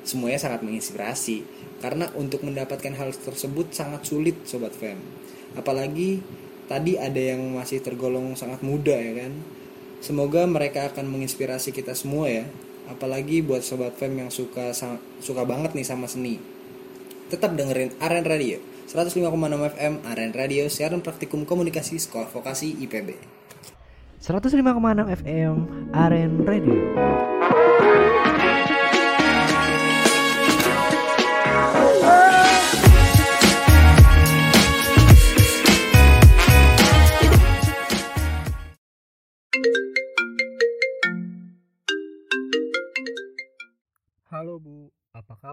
semuanya 0.01 0.41
sangat 0.41 0.65
menginspirasi 0.65 1.45
karena 1.79 2.09
untuk 2.17 2.41
mendapatkan 2.41 2.93
hal 2.97 3.13
tersebut 3.13 3.73
sangat 3.73 4.05
sulit 4.05 4.35
sobat 4.49 4.73
fem. 4.73 4.97
Apalagi 5.53 6.21
tadi 6.65 6.97
ada 6.97 7.17
yang 7.17 7.53
masih 7.53 7.81
tergolong 7.81 8.33
sangat 8.33 8.61
muda 8.65 8.97
ya 8.97 9.25
kan. 9.25 9.33
Semoga 9.97 10.45
mereka 10.45 10.89
akan 10.93 11.09
menginspirasi 11.09 11.73
kita 11.73 11.97
semua 11.97 12.29
ya. 12.29 12.45
Apalagi 12.87 13.43
buat 13.43 13.61
sobat 13.65 13.97
fem 13.99 14.13
yang 14.15 14.31
suka 14.31 14.71
suka 15.19 15.43
banget 15.43 15.75
nih 15.75 15.87
sama 15.87 16.05
seni. 16.09 16.39
Tetap 17.27 17.59
dengerin 17.59 17.91
Aren 17.99 18.23
Radio 18.23 18.57
105,6 18.87 19.19
FM 19.75 19.93
Aren 20.07 20.31
Radio 20.31 20.63
siaran 20.71 21.03
praktikum 21.03 21.43
komunikasi 21.43 21.99
Sekolah 21.99 22.31
Vokasi 22.31 22.71
IPB. 22.87 23.19
105,6 24.23 24.63
FM 25.19 25.55
Aren 25.91 26.31
Radio. 26.47 26.79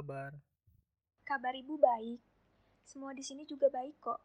Kabar? 0.05 0.37
Kabar 1.25 1.57
Ibu 1.57 1.81
baik. 1.81 2.21
Semua 2.85 3.17
di 3.17 3.25
sini 3.25 3.49
juga 3.49 3.73
baik 3.73 3.97
kok. 4.05 4.21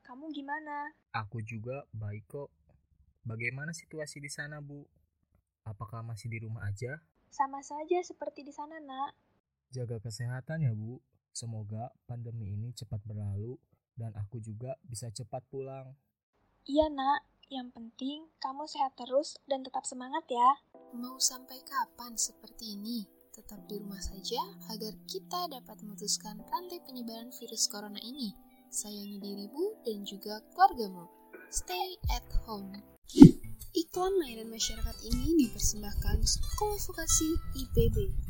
Kamu 0.00 0.32
gimana? 0.32 0.88
Aku 1.12 1.44
juga 1.44 1.84
baik 1.92 2.24
kok. 2.24 2.48
Bagaimana 3.28 3.76
situasi 3.76 4.24
di 4.24 4.32
sana, 4.32 4.64
Bu? 4.64 4.88
Apakah 5.68 6.00
masih 6.00 6.32
di 6.32 6.40
rumah 6.40 6.64
aja? 6.64 6.96
Sama 7.28 7.60
saja 7.60 8.00
seperti 8.00 8.40
di 8.40 8.56
sana, 8.56 8.80
Nak. 8.80 9.12
Jaga 9.68 10.00
kesehatan 10.00 10.64
ya, 10.64 10.72
Bu. 10.72 10.96
Semoga 11.36 11.92
pandemi 12.08 12.48
ini 12.48 12.72
cepat 12.72 13.04
berlalu 13.04 13.60
dan 14.00 14.16
aku 14.16 14.40
juga 14.40 14.80
bisa 14.88 15.12
cepat 15.12 15.44
pulang. 15.52 15.92
Iya, 16.64 16.88
Nak. 16.88 17.28
Yang 17.52 17.76
penting 17.76 18.32
kamu 18.40 18.64
sehat 18.64 18.96
terus 18.96 19.36
dan 19.44 19.60
tetap 19.60 19.84
semangat 19.84 20.24
ya. 20.32 20.64
Mau 20.96 21.20
sampai 21.20 21.60
kapan 21.68 22.16
seperti 22.16 22.80
ini? 22.80 23.17
Tetap 23.38 23.70
di 23.70 23.78
rumah 23.78 24.02
saja 24.02 24.42
agar 24.66 24.98
kita 25.06 25.46
dapat 25.46 25.78
memutuskan 25.86 26.42
rantai 26.50 26.82
penyebaran 26.82 27.30
virus 27.30 27.70
corona 27.70 28.02
ini. 28.02 28.34
Sayangi 28.66 29.22
dirimu 29.22 29.78
dan 29.86 30.02
juga 30.02 30.42
keluargamu. 30.50 31.06
Stay 31.46 31.94
at 32.10 32.26
home. 32.50 32.74
Iklan 33.78 34.10
layanan 34.18 34.50
masyarakat 34.50 34.96
ini 35.06 35.46
dipersembahkan 35.46 36.18
Sekolah 36.26 36.82
Vokasi 36.82 37.30
IPB. 37.62 38.27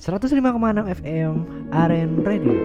105,6 0.00 0.96
FM 0.96 1.34
Aren 1.76 2.24
Radio. 2.24 2.56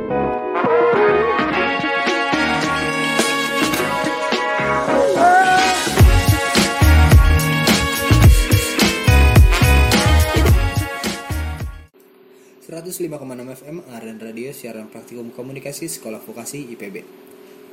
enam 12.95 13.51
FM 13.51 13.83
Aren 13.91 14.15
Radio 14.15 14.55
siaran 14.55 14.87
praktikum 14.87 15.35
komunikasi 15.35 15.91
sekolah 15.91 16.23
vokasi 16.23 16.71
IPB. 16.71 17.03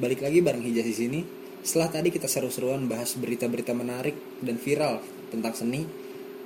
Balik 0.03 0.27
lagi 0.27 0.43
bareng 0.43 0.67
Hijaz 0.67 0.91
di 0.91 0.97
sini. 0.99 1.21
Setelah 1.63 2.03
tadi 2.03 2.11
kita 2.11 2.27
seru-seruan 2.27 2.91
bahas 2.91 3.15
berita-berita 3.15 3.71
menarik 3.79 4.43
dan 4.43 4.59
viral 4.59 4.99
tentang 5.31 5.55
seni, 5.55 6.02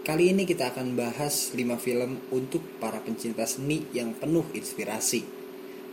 kali 0.07 0.31
ini 0.31 0.47
kita 0.47 0.71
akan 0.71 0.95
bahas 0.95 1.51
5 1.51 1.59
film 1.83 2.23
untuk 2.31 2.63
para 2.79 3.03
pencinta 3.03 3.43
seni 3.43 3.91
yang 3.91 4.15
penuh 4.15 4.47
inspirasi. 4.55 5.27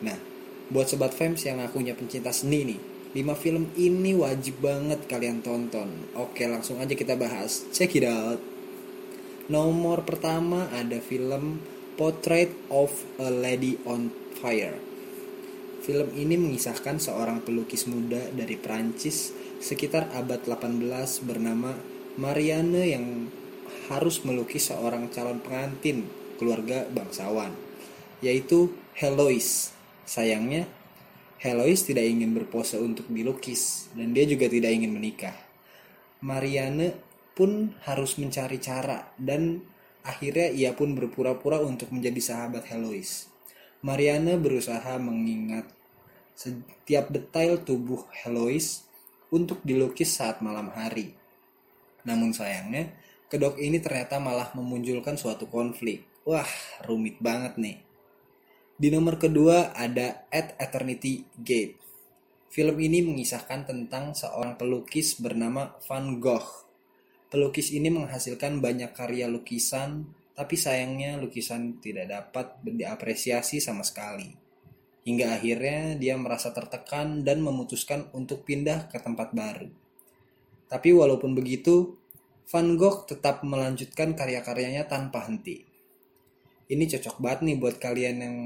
Nah, 0.05 0.13
buat 0.69 0.85
sobat 0.85 1.17
fans 1.17 1.41
yang 1.41 1.57
akunya 1.57 1.97
pencinta 1.97 2.29
seni 2.29 2.61
nih, 2.61 2.79
5 3.17 3.33
film 3.33 3.73
ini 3.73 4.13
wajib 4.13 4.61
banget 4.61 5.09
kalian 5.09 5.41
tonton. 5.41 6.13
Oke, 6.13 6.45
langsung 6.45 6.77
aja 6.77 6.93
kita 6.93 7.17
bahas. 7.17 7.65
Check 7.73 7.97
it 7.97 8.05
out. 8.05 8.37
Nomor 9.49 10.05
pertama 10.05 10.69
ada 10.69 11.01
film 11.01 11.57
Portrait 11.97 12.53
of 12.69 12.93
a 13.17 13.33
Lady 13.33 13.81
on 13.89 14.13
Fire. 14.37 14.77
Film 15.81 16.13
ini 16.13 16.37
mengisahkan 16.37 17.01
seorang 17.01 17.41
pelukis 17.41 17.89
muda 17.89 18.29
dari 18.29 18.61
Prancis 18.61 19.33
sekitar 19.57 20.13
abad 20.13 20.45
18 20.45 20.77
bernama 21.25 21.73
Marianne 22.21 22.83
yang 22.87 23.05
harus 23.91 24.23
melukis 24.23 24.71
seorang 24.71 25.11
calon 25.11 25.43
pengantin 25.43 26.07
keluarga 26.37 26.87
bangsawan, 26.89 27.53
yaitu 28.23 28.73
Heloise. 28.97 29.73
Sayangnya, 30.03 30.67
Heloise 31.39 31.91
tidak 31.91 32.07
ingin 32.07 32.35
berpose 32.35 32.79
untuk 32.79 33.07
dilukis 33.11 33.91
dan 33.95 34.15
dia 34.15 34.23
juga 34.23 34.47
tidak 34.47 34.71
ingin 34.71 34.91
menikah. 34.95 35.35
Marianne 36.23 36.95
pun 37.35 37.75
harus 37.83 38.15
mencari 38.15 38.61
cara 38.63 39.11
dan 39.19 39.59
akhirnya 40.07 40.51
ia 40.51 40.71
pun 40.71 40.95
berpura-pura 40.95 41.59
untuk 41.59 41.91
menjadi 41.91 42.19
sahabat 42.19 42.67
Heloise. 42.71 43.27
Mariana 43.83 44.39
berusaha 44.39 44.95
mengingat 44.95 45.67
setiap 46.31 47.11
detail 47.11 47.59
tubuh 47.59 48.07
Heloise 48.23 48.87
untuk 49.33 49.59
dilukis 49.67 50.15
saat 50.15 50.39
malam 50.39 50.71
hari. 50.71 51.11
Namun 52.07 52.31
sayangnya, 52.31 52.93
kedok 53.33 53.57
ini 53.57 53.81
ternyata 53.81 54.21
malah 54.21 54.53
memunculkan 54.53 55.17
suatu 55.17 55.49
konflik. 55.49 56.05
Wah, 56.29 56.45
rumit 56.85 57.17
banget 57.17 57.57
nih. 57.57 57.81
Di 58.77 58.93
nomor 58.93 59.17
kedua 59.17 59.73
ada 59.73 60.29
At 60.29 60.53
Eternity 60.61 61.25
Gate. 61.41 61.81
Film 62.53 62.77
ini 62.77 63.01
mengisahkan 63.01 63.65
tentang 63.65 64.13
seorang 64.13 64.53
pelukis 64.53 65.17
bernama 65.17 65.73
Van 65.89 66.21
Gogh. 66.21 66.69
Pelukis 67.33 67.73
ini 67.73 67.89
menghasilkan 67.89 68.61
banyak 68.61 68.93
karya 68.93 69.25
lukisan 69.25 70.05
tapi 70.37 70.53
sayangnya 70.53 71.17
lukisan 71.17 71.81
tidak 71.81 72.13
dapat 72.13 72.61
diapresiasi 72.61 73.57
sama 73.57 73.81
sekali. 73.81 74.29
Hingga 75.09 75.41
akhirnya 75.41 75.97
dia 75.97 76.13
merasa 76.21 76.53
tertekan 76.53 77.25
dan 77.25 77.41
memutuskan 77.41 78.13
untuk 78.13 78.45
pindah 78.45 78.93
ke 78.93 79.01
tempat 79.01 79.33
baru. 79.33 79.73
Tapi 80.69 80.89
walaupun 80.93 81.33
begitu, 81.33 81.97
Van 82.49 82.67
Gogh 82.75 83.07
tetap 83.07 83.41
melanjutkan 83.45 84.17
karya-karyanya 84.17 84.87
tanpa 84.87 85.27
henti. 85.27 85.63
Ini 86.67 86.83
cocok 86.89 87.19
banget 87.19 87.39
nih 87.45 87.57
buat 87.59 87.75
kalian 87.79 88.17
yang 88.19 88.37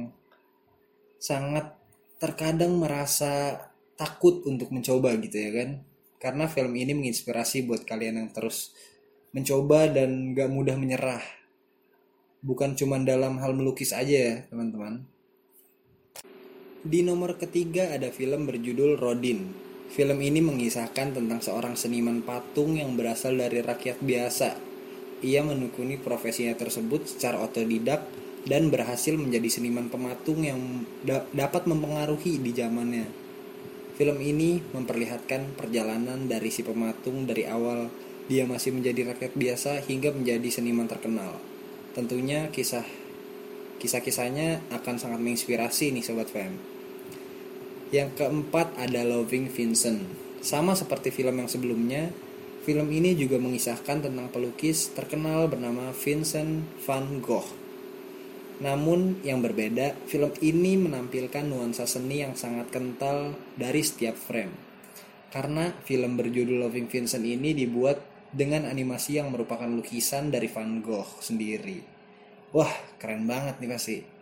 sangat 1.17 1.73
terkadang 2.21 2.77
merasa 2.77 3.57
takut 3.97 4.45
untuk 4.45 4.69
mencoba 4.73 5.13
gitu 5.21 5.37
ya 5.37 5.51
kan. 5.63 5.69
Karena 6.17 6.49
film 6.49 6.73
ini 6.73 6.97
menginspirasi 6.97 7.65
buat 7.69 7.85
kalian 7.85 8.25
yang 8.25 8.29
terus 8.33 8.73
mencoba 9.33 9.89
dan 9.93 10.33
gak 10.33 10.49
mudah 10.49 10.73
menyerah 10.73 11.21
bukan 12.47 12.77
cuma 12.77 13.01
dalam 13.01 13.41
hal 13.41 13.51
melukis 13.51 13.93
aja 13.93 14.15
ya 14.15 14.35
teman-teman. 14.47 15.03
Di 16.87 17.03
nomor 17.03 17.35
ketiga 17.35 17.91
ada 17.91 18.13
film 18.13 18.47
berjudul 18.47 18.95
Rodin. 18.95 19.66
Film 19.87 20.19
ini 20.19 20.43
mengisahkan 20.43 21.15
tentang 21.15 21.39
seorang 21.39 21.79
seniman 21.79 22.23
patung 22.23 22.75
yang 22.75 22.95
berasal 22.99 23.35
dari 23.35 23.63
rakyat 23.63 24.03
biasa. 24.03 24.49
Ia 25.23 25.41
menekuni 25.41 25.97
profesinya 25.97 26.53
tersebut 26.53 27.07
secara 27.09 27.41
otodidak 27.41 28.05
dan 28.45 28.69
berhasil 28.69 29.15
menjadi 29.17 29.59
seniman 29.59 29.89
pematung 29.89 30.43
yang 30.45 30.85
da 31.01 31.25
dapat 31.33 31.65
mempengaruhi 31.65 32.37
di 32.37 32.51
zamannya. 32.53 33.07
Film 33.97 34.17
ini 34.21 34.61
memperlihatkan 34.61 35.57
perjalanan 35.57 36.29
dari 36.29 36.53
si 36.53 36.61
pematung 36.61 37.25
dari 37.25 37.49
awal 37.49 37.89
dia 38.29 38.45
masih 38.45 38.75
menjadi 38.75 39.15
rakyat 39.15 39.33
biasa 39.33 39.71
hingga 39.87 40.13
menjadi 40.13 40.49
seniman 40.51 40.85
terkenal 40.85 41.39
tentunya 41.97 42.45
kisah 42.53 42.85
kisah-kisahnya 43.81 44.69
akan 44.69 45.01
sangat 45.01 45.17
menginspirasi 45.17 45.89
nih 45.89 46.05
sobat 46.05 46.29
fam. 46.29 46.76
Yang 47.87 48.19
keempat 48.19 48.75
ada 48.75 49.07
Loving 49.07 49.47
Vincent. 49.47 50.03
Sama 50.43 50.75
seperti 50.75 51.07
film 51.07 51.39
yang 51.39 51.47
sebelumnya, 51.47 52.11
film 52.67 52.91
ini 52.91 53.15
juga 53.15 53.39
mengisahkan 53.39 54.03
tentang 54.03 54.27
pelukis 54.27 54.91
terkenal 54.91 55.47
bernama 55.47 55.95
Vincent 55.95 56.67
van 56.83 57.23
Gogh. 57.23 57.47
Namun 58.59 59.23
yang 59.23 59.39
berbeda, 59.39 59.95
film 60.03 60.35
ini 60.43 60.75
menampilkan 60.75 61.47
nuansa 61.47 61.87
seni 61.87 62.27
yang 62.27 62.35
sangat 62.35 62.67
kental 62.75 63.39
dari 63.55 63.79
setiap 63.79 64.19
frame. 64.19 64.51
Karena 65.31 65.71
film 65.87 66.19
berjudul 66.19 66.67
Loving 66.67 66.91
Vincent 66.91 67.23
ini 67.23 67.55
dibuat 67.55 68.03
dengan 68.35 68.67
animasi 68.67 69.23
yang 69.23 69.31
merupakan 69.31 69.69
lukisan 69.69 70.27
dari 70.27 70.51
Van 70.51 70.83
Gogh 70.83 71.23
sendiri. 71.23 71.79
Wah, 72.51 72.99
keren 72.99 73.23
banget 73.23 73.63
nih 73.63 73.71
pasti. 73.71 74.16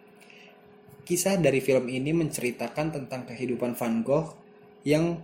Kisah 1.05 1.37
dari 1.37 1.61
film 1.61 1.85
ini 1.85 2.09
menceritakan 2.17 2.89
tentang 2.89 3.29
kehidupan 3.29 3.77
Van 3.77 4.01
Gogh 4.01 4.33
yang 4.81 5.21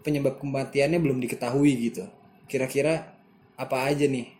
penyebab 0.00 0.40
kematiannya 0.40 0.96
belum 0.96 1.20
diketahui 1.20 1.92
gitu. 1.92 2.08
Kira-kira 2.48 3.12
apa 3.60 3.84
aja 3.84 4.08
nih 4.08 4.32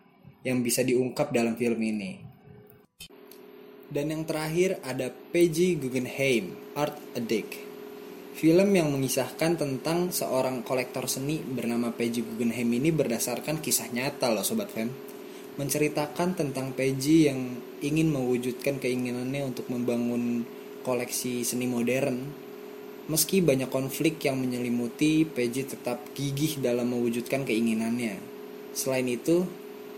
yang 0.49 0.65
bisa 0.65 0.81
diungkap 0.81 1.37
dalam 1.37 1.53
film 1.53 1.77
ini? 1.85 2.25
Dan 3.93 4.09
yang 4.09 4.25
terakhir 4.25 4.81
ada 4.81 5.13
Peggy 5.13 5.77
Guggenheim, 5.77 6.57
Art 6.73 6.97
Addict. 7.13 7.69
Film 8.33 8.73
yang 8.73 8.89
mengisahkan 8.89 9.61
tentang 9.61 10.09
seorang 10.09 10.65
kolektor 10.65 11.05
seni 11.13 11.45
bernama 11.45 11.93
Peggy 11.93 12.25
Guggenheim 12.25 12.73
ini 12.73 12.89
berdasarkan 12.89 13.61
kisah 13.61 13.93
nyata 13.93 14.33
loh 14.33 14.45
Sobat 14.45 14.73
Fem. 14.73 15.08
Menceritakan 15.59 16.39
tentang 16.39 16.71
Peggy 16.71 17.27
yang 17.27 17.59
ingin 17.83 18.15
mewujudkan 18.15 18.79
keinginannya 18.79 19.43
untuk 19.43 19.67
membangun 19.67 20.47
koleksi 20.87 21.43
seni 21.43 21.67
modern. 21.67 22.31
Meski 23.11 23.43
banyak 23.43 23.67
konflik 23.67 24.23
yang 24.23 24.39
menyelimuti, 24.39 25.27
Peggy 25.27 25.67
tetap 25.67 26.15
gigih 26.15 26.63
dalam 26.63 26.95
mewujudkan 26.95 27.43
keinginannya. 27.43 28.23
Selain 28.71 29.11
itu, 29.11 29.43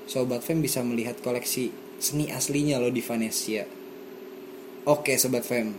Sobat 0.09 0.41
Fem 0.41 0.65
bisa 0.65 0.81
melihat 0.81 1.21
koleksi 1.21 1.69
seni 2.01 2.33
aslinya 2.33 2.81
loh 2.81 2.89
di 2.89 3.05
Venesia. 3.05 3.69
Oke 4.89 5.21
Sobat 5.21 5.45
Fem, 5.45 5.77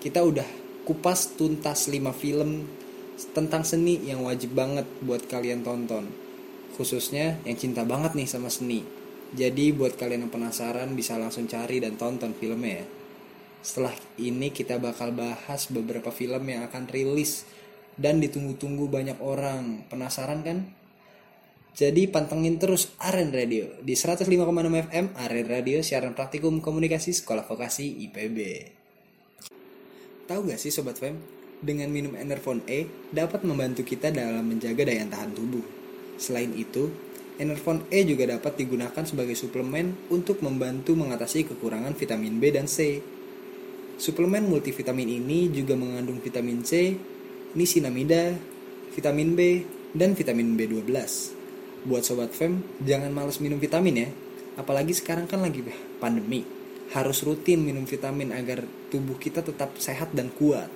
kita 0.00 0.24
udah 0.24 0.48
kupas 0.88 1.36
tuntas 1.36 1.84
5 1.92 2.16
film 2.16 2.64
tentang 3.36 3.60
seni 3.60 4.00
yang 4.08 4.24
wajib 4.24 4.56
banget 4.56 4.88
buat 5.04 5.28
kalian 5.28 5.60
tonton. 5.60 6.08
Khususnya 6.80 7.36
yang 7.44 7.60
cinta 7.60 7.84
banget 7.84 8.16
nih 8.16 8.24
sama 8.24 8.48
seni. 8.48 8.97
Jadi 9.36 9.76
buat 9.76 9.96
kalian 10.00 10.28
yang 10.28 10.32
penasaran 10.32 10.96
bisa 10.96 11.20
langsung 11.20 11.44
cari 11.44 11.84
dan 11.84 12.00
tonton 12.00 12.32
filmnya 12.32 12.80
ya. 12.80 12.86
Setelah 13.60 13.92
ini 14.16 14.48
kita 14.48 14.80
bakal 14.80 15.12
bahas 15.12 15.68
beberapa 15.68 16.08
film 16.08 16.48
yang 16.48 16.64
akan 16.64 16.88
rilis 16.88 17.44
dan 17.98 18.22
ditunggu-tunggu 18.22 18.88
banyak 18.88 19.18
orang. 19.20 19.84
Penasaran 19.92 20.40
kan? 20.40 20.58
Jadi 21.78 22.10
pantengin 22.10 22.58
terus 22.58 22.90
Aren 22.98 23.30
Radio 23.30 23.70
di 23.84 23.94
105,6 23.94 24.26
FM 24.90 25.06
Aren 25.14 25.46
Radio 25.46 25.78
siaran 25.78 26.16
praktikum 26.16 26.58
komunikasi 26.58 27.14
sekolah 27.14 27.46
vokasi 27.46 28.02
IPB. 28.08 28.38
Tahu 30.26 30.40
gak 30.48 30.58
sih 30.58 30.74
Sobat 30.74 30.98
Fem, 30.98 31.16
dengan 31.62 31.90
minum 31.90 32.18
Enervon 32.18 32.62
E 32.66 32.86
dapat 33.14 33.46
membantu 33.46 33.86
kita 33.86 34.10
dalam 34.10 34.42
menjaga 34.46 34.86
daya 34.86 35.06
tahan 35.06 35.30
tubuh. 35.34 35.62
Selain 36.18 36.50
itu, 36.54 36.90
Enervon 37.38 37.86
E 37.94 38.02
juga 38.02 38.26
dapat 38.26 38.58
digunakan 38.58 39.06
sebagai 39.06 39.38
suplemen 39.38 39.94
untuk 40.10 40.42
membantu 40.42 40.98
mengatasi 40.98 41.46
kekurangan 41.46 41.94
vitamin 41.94 42.42
B 42.42 42.50
dan 42.50 42.66
C. 42.66 42.98
Suplemen 43.94 44.50
multivitamin 44.50 45.06
ini 45.06 45.46
juga 45.50 45.78
mengandung 45.78 46.18
vitamin 46.18 46.66
C, 46.66 46.98
nisinamida, 47.54 48.34
vitamin 48.90 49.38
B, 49.38 49.62
dan 49.94 50.18
vitamin 50.18 50.58
B12. 50.58 50.90
Buat 51.86 52.02
Sobat 52.02 52.34
Fem, 52.34 52.62
jangan 52.82 53.14
males 53.14 53.38
minum 53.38 53.62
vitamin 53.62 54.06
ya. 54.06 54.08
Apalagi 54.58 54.90
sekarang 54.90 55.30
kan 55.30 55.38
lagi 55.38 55.62
pandemi. 56.02 56.42
harus 56.88 57.20
rutin 57.20 57.60
minum 57.60 57.84
vitamin 57.84 58.32
agar 58.32 58.64
tubuh 58.88 59.20
kita 59.20 59.44
tetap 59.44 59.76
sehat 59.76 60.08
dan 60.16 60.32
kuat. 60.32 60.72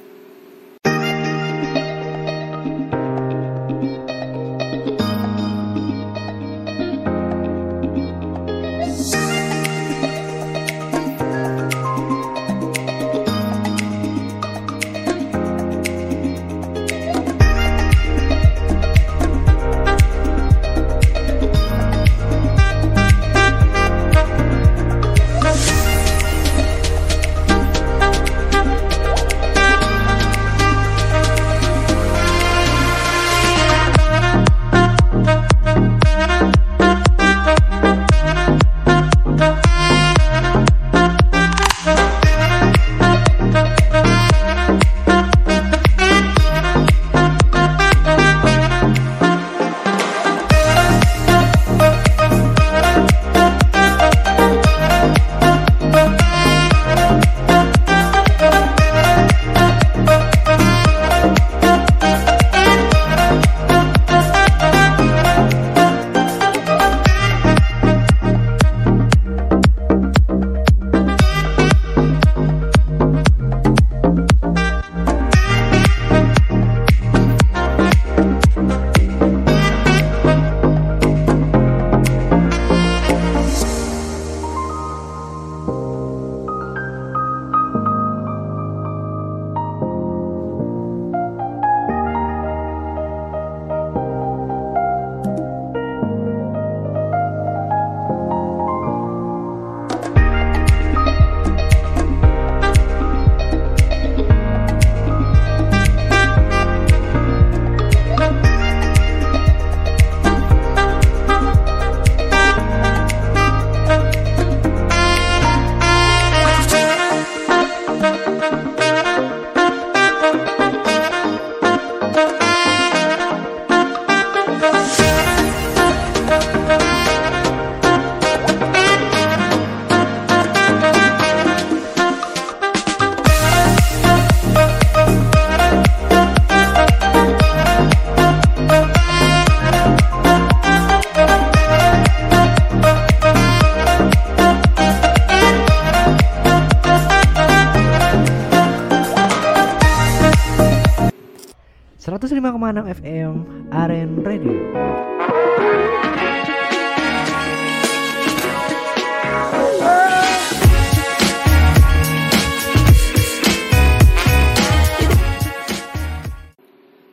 Seratus 152.72 152.88
lima 152.88 152.88
koma 152.88 152.88
enam 152.88 152.88
FM 152.88 153.68
Aren 153.68 154.10
Radio. 154.24 154.56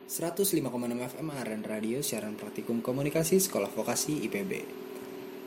Seratus 0.08 0.48
105,6 0.56 1.12
FM 1.12 1.28
Aren 1.36 1.60
Radio 1.68 2.00
siaran 2.00 2.40
praktikum 2.40 2.80
komunikasi 2.80 3.36
Sekolah 3.36 3.68
Vokasi 3.68 4.24
IPB. 4.32 4.64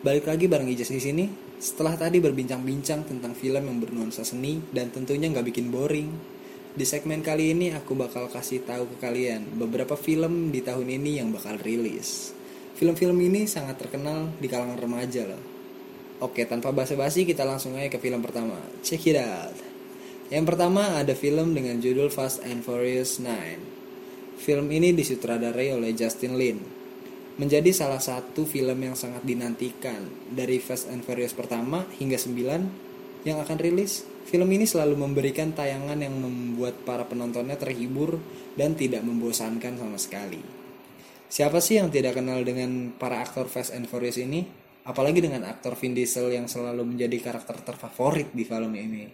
Balik 0.05 0.29
lagi 0.29 0.45
bareng 0.45 0.69
Ijaz 0.69 0.93
di 0.93 1.01
sini. 1.01 1.25
Setelah 1.57 1.97
tadi 1.97 2.21
berbincang-bincang 2.21 3.09
tentang 3.09 3.33
film 3.33 3.65
yang 3.65 3.81
bernuansa 3.81 4.21
seni 4.21 4.61
dan 4.69 4.93
tentunya 4.93 5.33
nggak 5.33 5.49
bikin 5.49 5.73
boring. 5.73 6.13
Di 6.73 6.89
segmen 6.89 7.21
kali 7.21 7.53
ini 7.53 7.69
aku 7.69 7.93
bakal 7.93 8.33
kasih 8.33 8.65
tahu 8.65 8.89
ke 8.89 9.05
kalian 9.05 9.45
beberapa 9.61 9.93
film 9.93 10.49
di 10.49 10.57
tahun 10.65 10.89
ini 10.89 11.21
yang 11.21 11.29
bakal 11.29 11.61
rilis. 11.61 12.33
Film-film 12.73 13.13
ini 13.21 13.45
sangat 13.45 13.77
terkenal 13.77 14.33
di 14.41 14.49
kalangan 14.49 14.81
remaja 14.81 15.29
loh. 15.29 15.37
Oke, 16.17 16.49
tanpa 16.49 16.73
basa-basi 16.73 17.29
kita 17.29 17.45
langsung 17.45 17.77
aja 17.77 17.93
ke 17.93 18.01
film 18.01 18.25
pertama. 18.25 18.57
Check 18.81 19.05
it 19.05 19.21
out. 19.21 19.53
Yang 20.33 20.49
pertama 20.49 20.97
ada 20.97 21.13
film 21.13 21.53
dengan 21.53 21.77
judul 21.77 22.09
Fast 22.09 22.41
and 22.41 22.65
Furious 22.65 23.21
9. 23.21 24.41
Film 24.41 24.65
ini 24.73 24.97
disutradarai 24.97 25.77
oleh 25.77 25.93
Justin 25.93 26.41
Lin. 26.41 26.57
Menjadi 27.37 27.69
salah 27.69 28.01
satu 28.01 28.49
film 28.49 28.81
yang 28.81 28.97
sangat 28.97 29.21
dinantikan 29.21 30.09
dari 30.33 30.57
Fast 30.57 30.89
and 30.89 31.05
Furious 31.05 31.37
pertama 31.37 31.85
hingga 32.01 32.17
9 32.17 32.92
yang 33.23 33.39
akan 33.43 33.57
rilis. 33.59 34.07
Film 34.23 34.47
ini 34.55 34.63
selalu 34.63 34.95
memberikan 34.95 35.51
tayangan 35.51 35.99
yang 35.99 36.15
membuat 36.15 36.83
para 36.87 37.03
penontonnya 37.03 37.59
terhibur 37.59 38.19
dan 38.55 38.73
tidak 38.73 39.03
membosankan 39.03 39.75
sama 39.75 39.99
sekali. 39.99 40.39
Siapa 41.27 41.59
sih 41.59 41.81
yang 41.81 41.89
tidak 41.89 42.21
kenal 42.21 42.45
dengan 42.45 42.93
para 42.95 43.19
aktor 43.19 43.49
Fast 43.49 43.73
and 43.73 43.89
Furious 43.89 44.21
ini? 44.21 44.45
Apalagi 44.83 45.23
dengan 45.23 45.47
aktor 45.47 45.73
Vin 45.79 45.95
Diesel 45.95 46.29
yang 46.29 46.45
selalu 46.45 46.83
menjadi 46.83 47.17
karakter 47.19 47.59
terfavorit 47.63 48.29
di 48.35 48.43
film 48.43 48.75
ini. 48.75 49.05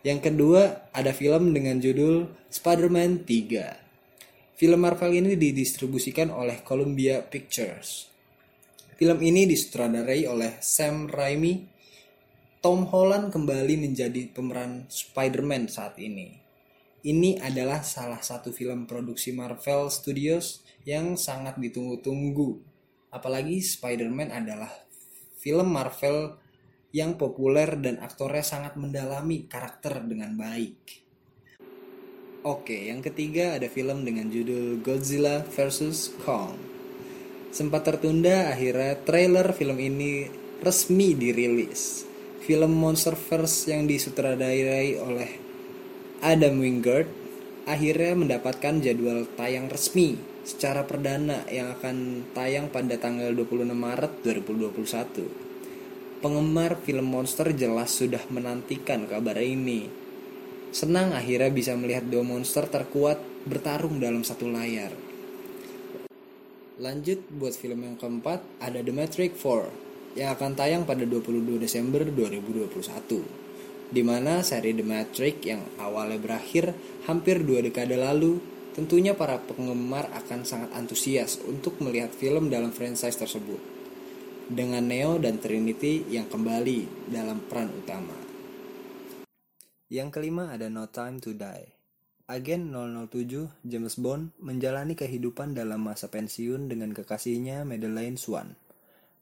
Yang 0.00 0.32
kedua, 0.32 0.88
ada 0.96 1.12
film 1.12 1.52
dengan 1.52 1.76
judul 1.76 2.24
Spider-Man 2.48 3.28
3. 3.28 3.90
Film 4.60 4.80
Marvel 4.80 5.16
ini 5.16 5.40
didistribusikan 5.40 6.28
oleh 6.28 6.60
Columbia 6.60 7.24
Pictures. 7.24 8.08
Film 9.00 9.16
ini 9.24 9.48
disutradarai 9.48 10.28
oleh 10.28 10.60
Sam 10.60 11.08
Raimi. 11.08 11.69
Tom 12.60 12.84
Holland 12.92 13.32
kembali 13.32 13.80
menjadi 13.80 14.28
pemeran 14.36 14.84
Spider-Man 14.84 15.72
saat 15.72 15.96
ini. 15.96 16.36
Ini 17.00 17.40
adalah 17.40 17.80
salah 17.80 18.20
satu 18.20 18.52
film 18.52 18.84
produksi 18.84 19.32
Marvel 19.32 19.88
Studios 19.88 20.60
yang 20.84 21.16
sangat 21.16 21.56
ditunggu-tunggu. 21.56 22.60
Apalagi 23.16 23.64
Spider-Man 23.64 24.28
adalah 24.28 24.68
film 25.40 25.72
Marvel 25.72 26.36
yang 26.92 27.16
populer 27.16 27.80
dan 27.80 27.96
aktornya 27.96 28.44
sangat 28.44 28.76
mendalami 28.76 29.48
karakter 29.48 30.04
dengan 30.04 30.36
baik. 30.36 31.00
Oke, 32.44 32.92
yang 32.92 33.00
ketiga 33.00 33.56
ada 33.56 33.72
film 33.72 34.04
dengan 34.04 34.28
judul 34.28 34.84
Godzilla 34.84 35.48
vs 35.48 36.12
Kong. 36.28 36.60
Sempat 37.56 37.88
tertunda, 37.88 38.52
akhirnya 38.52 39.00
trailer 39.00 39.48
film 39.56 39.80
ini 39.80 40.28
resmi 40.60 41.16
dirilis. 41.16 42.09
Film 42.50 42.82
Monsterverse 42.82 43.70
yang 43.70 43.86
disutradarai 43.86 44.98
oleh 44.98 45.30
Adam 46.18 46.58
Wingard 46.58 47.06
akhirnya 47.62 48.18
mendapatkan 48.18 48.82
jadwal 48.82 49.22
tayang 49.38 49.70
resmi 49.70 50.18
secara 50.42 50.82
perdana 50.82 51.46
yang 51.46 51.70
akan 51.78 52.26
tayang 52.34 52.66
pada 52.66 52.98
tanggal 52.98 53.30
26 53.38 53.70
Maret 53.70 54.26
2021. 54.26 54.66
Penggemar 56.18 56.74
film 56.82 57.06
monster 57.06 57.54
jelas 57.54 57.94
sudah 57.94 58.26
menantikan 58.34 59.06
kabar 59.06 59.38
ini 59.38 59.86
Senang 60.74 61.14
akhirnya 61.14 61.54
bisa 61.54 61.78
melihat 61.78 62.02
dua 62.10 62.26
monster 62.26 62.66
terkuat 62.66 63.22
bertarung 63.46 64.02
dalam 64.02 64.26
satu 64.26 64.50
layar. 64.50 64.90
Lanjut 66.82 67.22
buat 67.30 67.54
film 67.54 67.86
yang 67.86 67.94
keempat 67.94 68.42
ada 68.58 68.82
The 68.82 68.90
Matrix 68.90 69.38
4. 69.38 69.89
Yang 70.18 70.34
akan 70.34 70.58
tayang 70.58 70.82
pada 70.88 71.06
22 71.06 71.60
Desember 71.60 72.02
2021. 72.02 73.90
Di 73.90 74.02
mana 74.06 74.42
seri 74.46 74.70
The 74.70 74.86
Matrix 74.86 75.36
yang 75.42 75.62
awalnya 75.82 76.18
berakhir 76.22 76.70
hampir 77.10 77.42
dua 77.42 77.58
dekade 77.58 77.98
lalu, 77.98 78.38
tentunya 78.70 79.18
para 79.18 79.42
penggemar 79.42 80.06
akan 80.14 80.46
sangat 80.46 80.70
antusias 80.78 81.42
untuk 81.42 81.82
melihat 81.82 82.14
film 82.14 82.46
dalam 82.50 82.70
franchise 82.70 83.18
tersebut. 83.18 83.58
Dengan 84.50 84.86
Neo 84.86 85.18
dan 85.18 85.38
Trinity 85.38 86.06
yang 86.10 86.26
kembali 86.26 87.10
dalam 87.10 87.42
peran 87.46 87.70
utama. 87.70 88.14
Yang 89.90 90.08
kelima 90.14 90.54
ada 90.54 90.70
No 90.70 90.86
Time 90.86 91.18
to 91.18 91.34
Die. 91.34 91.66
Agen 92.30 92.70
007 92.70 93.66
James 93.66 93.98
Bond 93.98 94.30
menjalani 94.38 94.94
kehidupan 94.94 95.58
dalam 95.58 95.82
masa 95.82 96.06
pensiun 96.06 96.70
dengan 96.70 96.94
kekasihnya 96.94 97.66
Madeleine 97.66 98.14
Swan. 98.14 98.54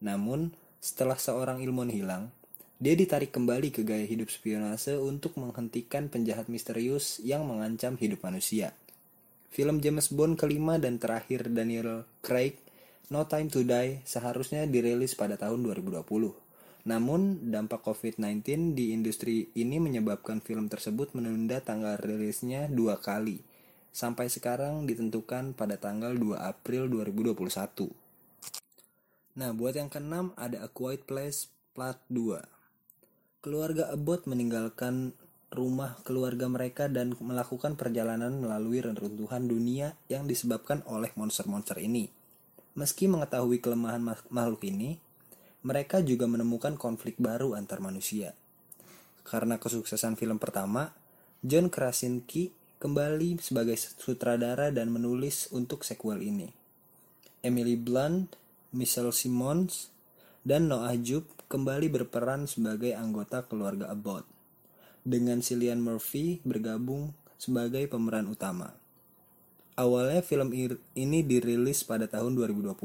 Namun, 0.05 0.53
setelah 0.79 1.19
seorang 1.19 1.59
ilmuwan 1.59 1.91
hilang, 1.91 2.31
dia 2.79 2.95
ditarik 2.95 3.35
kembali 3.35 3.75
ke 3.75 3.83
gaya 3.83 4.07
hidup 4.07 4.31
spionase 4.31 4.95
untuk 4.95 5.35
menghentikan 5.35 6.07
penjahat 6.07 6.47
misterius 6.47 7.19
yang 7.27 7.43
mengancam 7.43 7.99
hidup 7.99 8.23
manusia. 8.23 8.71
Film 9.51 9.83
James 9.83 10.15
Bond 10.15 10.39
kelima 10.39 10.79
dan 10.79 11.03
terakhir 11.03 11.51
Daniel 11.51 12.07
Craig, 12.23 12.55
No 13.11 13.27
Time 13.27 13.51
to 13.51 13.67
Die, 13.67 13.99
seharusnya 14.07 14.71
dirilis 14.71 15.19
pada 15.19 15.35
tahun 15.35 15.67
2020. 15.67 16.07
Namun, 16.87 17.51
dampak 17.51 17.83
COVID-19 17.83 18.79
di 18.79 18.95
industri 18.95 19.51
ini 19.59 19.83
menyebabkan 19.83 20.39
film 20.39 20.71
tersebut 20.71 21.19
menunda 21.19 21.59
tanggal 21.59 21.99
rilisnya 21.99 22.71
dua 22.71 23.03
kali. 23.03 23.43
Sampai 23.91 24.31
sekarang 24.31 24.87
ditentukan 24.87 25.59
pada 25.59 25.75
tanggal 25.75 26.15
2 26.15 26.39
April 26.39 26.87
2021. 26.87 28.08
Nah, 29.39 29.55
buat 29.55 29.79
yang 29.79 29.87
keenam 29.87 30.35
ada 30.35 30.67
A 30.67 30.69
Quiet 30.69 31.07
Place 31.07 31.47
Part 31.71 32.03
2. 32.11 32.43
Keluarga 33.39 33.87
Abbott 33.95 34.27
meninggalkan 34.27 35.15
rumah 35.55 35.95
keluarga 36.03 36.51
mereka 36.51 36.91
dan 36.91 37.15
melakukan 37.23 37.79
perjalanan 37.79 38.35
melalui 38.35 38.83
reruntuhan 38.83 39.47
dunia 39.47 39.95
yang 40.11 40.27
disebabkan 40.27 40.83
oleh 40.91 41.15
monster-monster 41.15 41.79
ini. 41.79 42.11
Meski 42.75 43.07
mengetahui 43.07 43.63
kelemahan 43.63 44.03
makhluk 44.27 44.67
ini, 44.67 44.99
mereka 45.63 46.03
juga 46.03 46.27
menemukan 46.27 46.75
konflik 46.75 47.15
baru 47.23 47.55
antar 47.55 47.79
manusia. 47.79 48.35
Karena 49.23 49.63
kesuksesan 49.63 50.19
film 50.19 50.43
pertama, 50.43 50.91
John 51.47 51.71
Krasinski 51.71 52.51
kembali 52.83 53.39
sebagai 53.39 53.79
sutradara 53.79 54.75
dan 54.75 54.91
menulis 54.91 55.47
untuk 55.55 55.87
sequel 55.87 56.27
ini. 56.27 56.51
Emily 57.47 57.79
Blunt, 57.79 58.48
Michelle 58.69 59.17
Simmons, 59.17 59.89
dan 60.45 60.69
Noah 60.69 60.97
Jupe 61.01 61.29
kembali 61.49 61.89
berperan 61.89 62.45
sebagai 62.45 62.93
anggota 62.93 63.45
keluarga 63.45 63.89
Abbott, 63.89 64.29
dengan 65.09 65.41
Cillian 65.41 65.81
Murphy 65.81 66.45
bergabung 66.45 67.17
sebagai 67.41 67.89
pemeran 67.89 68.29
utama. 68.29 68.77
Awalnya 69.79 70.21
film 70.21 70.53
ini 70.93 71.25
dirilis 71.25 71.81
pada 71.87 72.05
tahun 72.11 72.37
2020, 72.37 72.77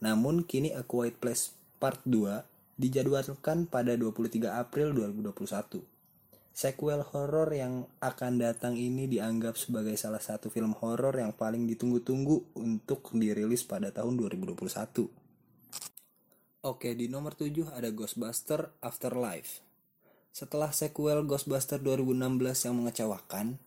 namun 0.00 0.46
kini 0.46 0.72
A 0.72 0.80
Quiet 0.86 1.20
Place 1.20 1.52
Part 1.76 2.00
2 2.08 2.80
dijadwalkan 2.80 3.68
pada 3.68 3.92
23 3.94 4.56
April 4.56 4.96
2021. 4.96 5.93
Sequel 6.54 7.02
horor 7.02 7.50
yang 7.50 7.90
akan 7.98 8.38
datang 8.38 8.78
ini 8.78 9.10
dianggap 9.10 9.58
sebagai 9.58 9.98
salah 9.98 10.22
satu 10.22 10.54
film 10.54 10.70
horor 10.78 11.18
yang 11.18 11.34
paling 11.34 11.66
ditunggu-tunggu 11.66 12.54
untuk 12.54 13.10
dirilis 13.10 13.66
pada 13.66 13.90
tahun 13.90 14.14
2021. 14.14 14.62
Oke, 16.62 16.94
di 16.94 17.10
nomor 17.10 17.34
7 17.34 17.74
ada 17.74 17.90
Ghostbuster 17.90 18.70
Afterlife. 18.78 19.66
Setelah 20.30 20.70
sequel 20.70 21.26
Ghostbuster 21.26 21.82
2016 21.82 22.70
yang 22.70 22.78
mengecewakan, 22.78 23.58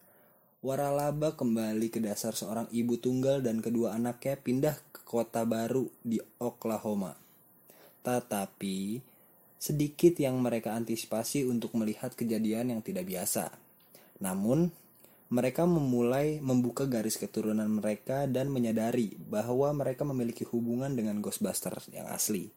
Waralaba 0.58 1.38
kembali 1.38 1.94
ke 1.94 2.02
dasar 2.02 2.34
seorang 2.34 2.66
ibu 2.74 2.98
tunggal 2.98 3.46
dan 3.46 3.62
kedua 3.62 3.94
anaknya 3.94 4.42
pindah 4.42 4.74
ke 4.90 5.06
kota 5.06 5.46
baru 5.46 5.86
di 6.02 6.18
Oklahoma. 6.42 7.14
Tetapi 8.02 8.98
sedikit 9.58 10.14
yang 10.22 10.38
mereka 10.38 10.74
antisipasi 10.78 11.46
untuk 11.46 11.74
melihat 11.74 12.14
kejadian 12.14 12.78
yang 12.78 12.82
tidak 12.86 13.10
biasa. 13.10 13.54
Namun, 14.22 14.70
mereka 15.28 15.68
memulai 15.68 16.40
membuka 16.40 16.88
garis 16.88 17.20
keturunan 17.20 17.68
mereka 17.68 18.24
dan 18.32 18.48
menyadari 18.48 19.12
bahwa 19.28 19.76
mereka 19.76 20.08
memiliki 20.08 20.48
hubungan 20.48 20.96
dengan 20.96 21.20
Ghostbuster 21.20 21.76
yang 21.92 22.08
asli. 22.08 22.48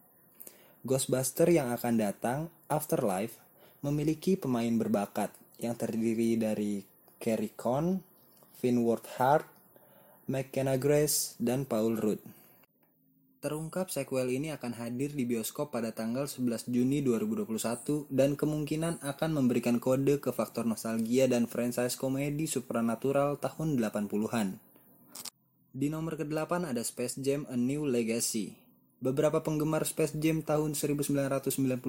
Ghostbuster 0.86 1.50
yang 1.50 1.74
akan 1.74 1.94
datang, 1.98 2.38
Afterlife, 2.70 3.36
memiliki 3.82 4.38
pemain 4.38 4.70
berbakat 4.70 5.34
yang 5.58 5.76
terdiri 5.76 6.38
dari 6.40 6.80
Carrie 7.20 7.52
Coon, 7.52 8.00
Finn 8.56 8.80
Wolfhard, 8.86 9.44
McKenna 10.30 10.78
Grace, 10.78 11.36
dan 11.36 11.66
Paul 11.66 11.98
Rudd. 11.98 12.39
Terungkap 13.40 13.88
sequel 13.88 14.36
ini 14.36 14.52
akan 14.52 14.76
hadir 14.76 15.16
di 15.16 15.24
bioskop 15.24 15.72
pada 15.72 15.96
tanggal 15.96 16.28
11 16.28 16.68
Juni 16.68 17.00
2021 17.00 18.04
dan 18.12 18.36
kemungkinan 18.36 19.00
akan 19.00 19.30
memberikan 19.32 19.80
kode 19.80 20.20
ke 20.20 20.28
faktor 20.28 20.68
nostalgia 20.68 21.24
dan 21.24 21.48
franchise 21.48 21.96
komedi 21.96 22.44
supernatural 22.44 23.40
tahun 23.40 23.80
80-an. 23.80 24.60
Di 25.72 25.88
nomor 25.88 26.20
ke-8 26.20 26.68
ada 26.68 26.84
Space 26.84 27.16
Jam 27.24 27.48
A 27.48 27.56
New 27.56 27.88
Legacy. 27.88 28.60
Beberapa 29.00 29.40
penggemar 29.40 29.88
Space 29.88 30.20
Jam 30.20 30.44
tahun 30.44 30.76
1996 30.76 31.80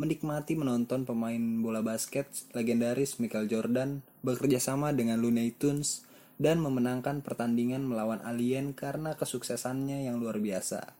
menikmati 0.00 0.56
menonton 0.56 1.04
pemain 1.04 1.60
bola 1.60 1.84
basket 1.84 2.32
legendaris 2.56 3.20
Michael 3.20 3.44
Jordan 3.44 4.00
bekerja 4.24 4.56
sama 4.56 4.96
dengan 4.96 5.20
Looney 5.20 5.52
Tunes 5.52 6.08
dan 6.40 6.60
memenangkan 6.60 7.20
pertandingan 7.20 7.84
melawan 7.84 8.20
alien 8.24 8.72
karena 8.72 9.16
kesuksesannya 9.16 10.06
yang 10.06 10.20
luar 10.20 10.38
biasa. 10.38 10.92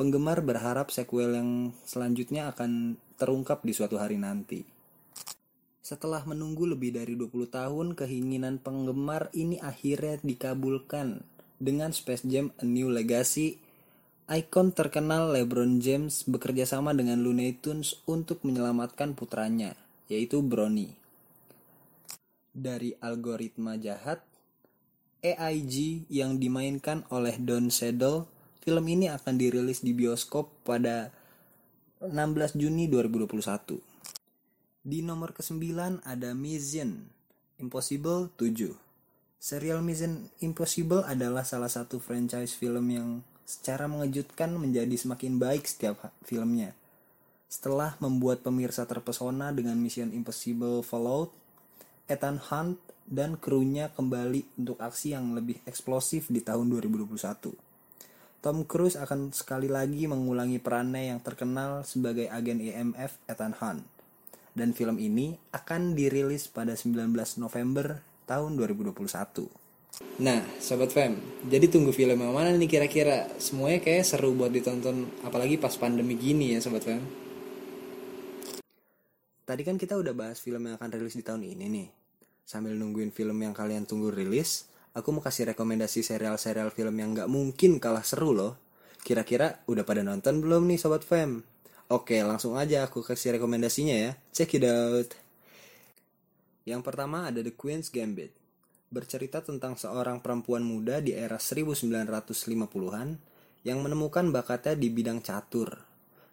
Penggemar 0.00 0.40
berharap 0.40 0.88
sequel 0.88 1.36
yang 1.36 1.50
selanjutnya 1.84 2.48
akan 2.52 2.96
terungkap 3.20 3.60
di 3.60 3.76
suatu 3.76 4.00
hari 4.00 4.16
nanti. 4.16 4.64
Setelah 5.90 6.22
menunggu 6.22 6.70
lebih 6.70 6.94
dari 6.94 7.18
20 7.18 7.50
tahun, 7.50 7.86
keinginan 7.98 8.62
penggemar 8.62 9.26
ini 9.34 9.58
akhirnya 9.58 10.22
dikabulkan 10.22 11.20
dengan 11.58 11.90
Space 11.90 12.22
Jam 12.30 12.54
A 12.56 12.64
New 12.64 12.88
Legacy. 12.94 13.58
Ikon 14.30 14.70
terkenal 14.70 15.34
LeBron 15.34 15.82
James 15.82 16.22
bekerja 16.30 16.62
sama 16.62 16.94
dengan 16.94 17.18
Looney 17.26 17.58
Tunes 17.58 17.98
untuk 18.06 18.46
menyelamatkan 18.46 19.18
putranya, 19.18 19.74
yaitu 20.06 20.38
Brony. 20.40 20.94
Dari 22.54 22.94
algoritma 23.02 23.74
jahat, 23.74 24.22
AIG 25.20 26.08
yang 26.08 26.40
dimainkan 26.40 27.04
oleh 27.12 27.36
Don 27.36 27.68
Cheadle. 27.68 28.24
Film 28.60 28.84
ini 28.88 29.08
akan 29.08 29.36
dirilis 29.36 29.84
di 29.84 29.92
bioskop 29.92 30.52
pada 30.64 31.12
16 32.00 32.56
Juni 32.56 32.88
2021. 32.88 33.80
Di 34.80 35.04
nomor 35.04 35.36
ke-9 35.36 36.00
ada 36.04 36.32
Mission 36.32 37.04
Impossible 37.60 38.32
7. 38.40 38.72
Serial 39.36 39.84
Mission 39.84 40.28
Impossible 40.40 41.04
adalah 41.04 41.44
salah 41.44 41.68
satu 41.68 42.00
franchise 42.00 42.56
film 42.56 42.88
yang 42.88 43.08
secara 43.44 43.88
mengejutkan 43.88 44.56
menjadi 44.56 44.96
semakin 44.96 45.36
baik 45.36 45.68
setiap 45.68 46.12
filmnya. 46.24 46.72
Setelah 47.52 48.00
membuat 48.00 48.40
pemirsa 48.40 48.88
terpesona 48.88 49.52
dengan 49.52 49.76
Mission 49.76 50.12
Impossible 50.16 50.80
Fallout, 50.80 51.32
Ethan 52.08 52.40
Hunt 52.48 52.80
dan 53.06 53.40
krunya 53.40 53.88
kembali 53.92 54.60
untuk 54.60 54.80
aksi 54.80 55.16
yang 55.16 55.32
lebih 55.32 55.62
eksplosif 55.64 56.28
di 56.28 56.44
tahun 56.44 56.68
2021. 56.72 57.70
Tom 58.40 58.64
Cruise 58.64 58.96
akan 58.96 59.36
sekali 59.36 59.68
lagi 59.68 60.08
mengulangi 60.08 60.56
perannya 60.56 61.12
yang 61.12 61.20
terkenal 61.20 61.84
sebagai 61.84 62.24
agen 62.32 62.64
EMF 62.64 63.20
Ethan 63.28 63.52
Hunt. 63.60 63.84
Dan 64.56 64.72
film 64.72 64.96
ini 64.96 65.36
akan 65.52 65.92
dirilis 65.92 66.48
pada 66.48 66.72
19 66.72 67.12
November 67.36 68.00
tahun 68.24 68.56
2021. 68.56 69.60
Nah, 70.24 70.40
Sobat 70.56 70.88
Fam, 70.96 71.20
jadi 71.44 71.68
tunggu 71.68 71.92
film 71.92 72.16
yang 72.16 72.32
mana 72.32 72.56
nih 72.56 72.68
kira-kira? 72.68 73.28
Semuanya 73.36 73.84
kayak 73.84 74.08
seru 74.08 74.32
buat 74.32 74.48
ditonton, 74.48 75.20
apalagi 75.20 75.60
pas 75.60 75.76
pandemi 75.76 76.16
gini 76.16 76.56
ya 76.56 76.64
Sobat 76.64 76.88
Fam. 76.88 77.04
Tadi 79.44 79.62
kan 79.66 79.76
kita 79.76 80.00
udah 80.00 80.14
bahas 80.14 80.40
film 80.40 80.64
yang 80.64 80.80
akan 80.80 80.90
rilis 80.96 81.18
di 81.18 81.26
tahun 81.26 81.44
ini 81.44 81.66
nih. 81.68 81.99
Sambil 82.50 82.74
nungguin 82.74 83.14
film 83.14 83.38
yang 83.46 83.54
kalian 83.54 83.86
tunggu 83.86 84.10
rilis, 84.10 84.66
aku 84.90 85.14
mau 85.14 85.22
kasih 85.22 85.54
rekomendasi 85.54 86.02
serial-serial 86.02 86.74
film 86.74 86.98
yang 86.98 87.14
gak 87.14 87.30
mungkin 87.30 87.78
kalah 87.78 88.02
seru 88.02 88.34
loh. 88.34 88.58
Kira-kira 89.06 89.62
udah 89.70 89.86
pada 89.86 90.02
nonton 90.02 90.42
belum 90.42 90.66
nih 90.66 90.82
Sobat 90.82 91.06
Fam? 91.06 91.46
Oke, 91.94 92.18
langsung 92.26 92.58
aja 92.58 92.90
aku 92.90 93.06
kasih 93.06 93.38
rekomendasinya 93.38 93.94
ya. 93.94 94.18
Check 94.34 94.58
it 94.58 94.66
out. 94.66 95.14
Yang 96.66 96.82
pertama 96.82 97.30
ada 97.30 97.38
The 97.38 97.54
Queen's 97.54 97.86
Gambit. 97.86 98.34
Bercerita 98.90 99.46
tentang 99.46 99.78
seorang 99.78 100.18
perempuan 100.18 100.66
muda 100.66 100.98
di 100.98 101.14
era 101.14 101.38
1950-an 101.38 103.14
yang 103.62 103.78
menemukan 103.78 104.26
bakatnya 104.34 104.74
di 104.74 104.90
bidang 104.90 105.22
catur. 105.22 105.86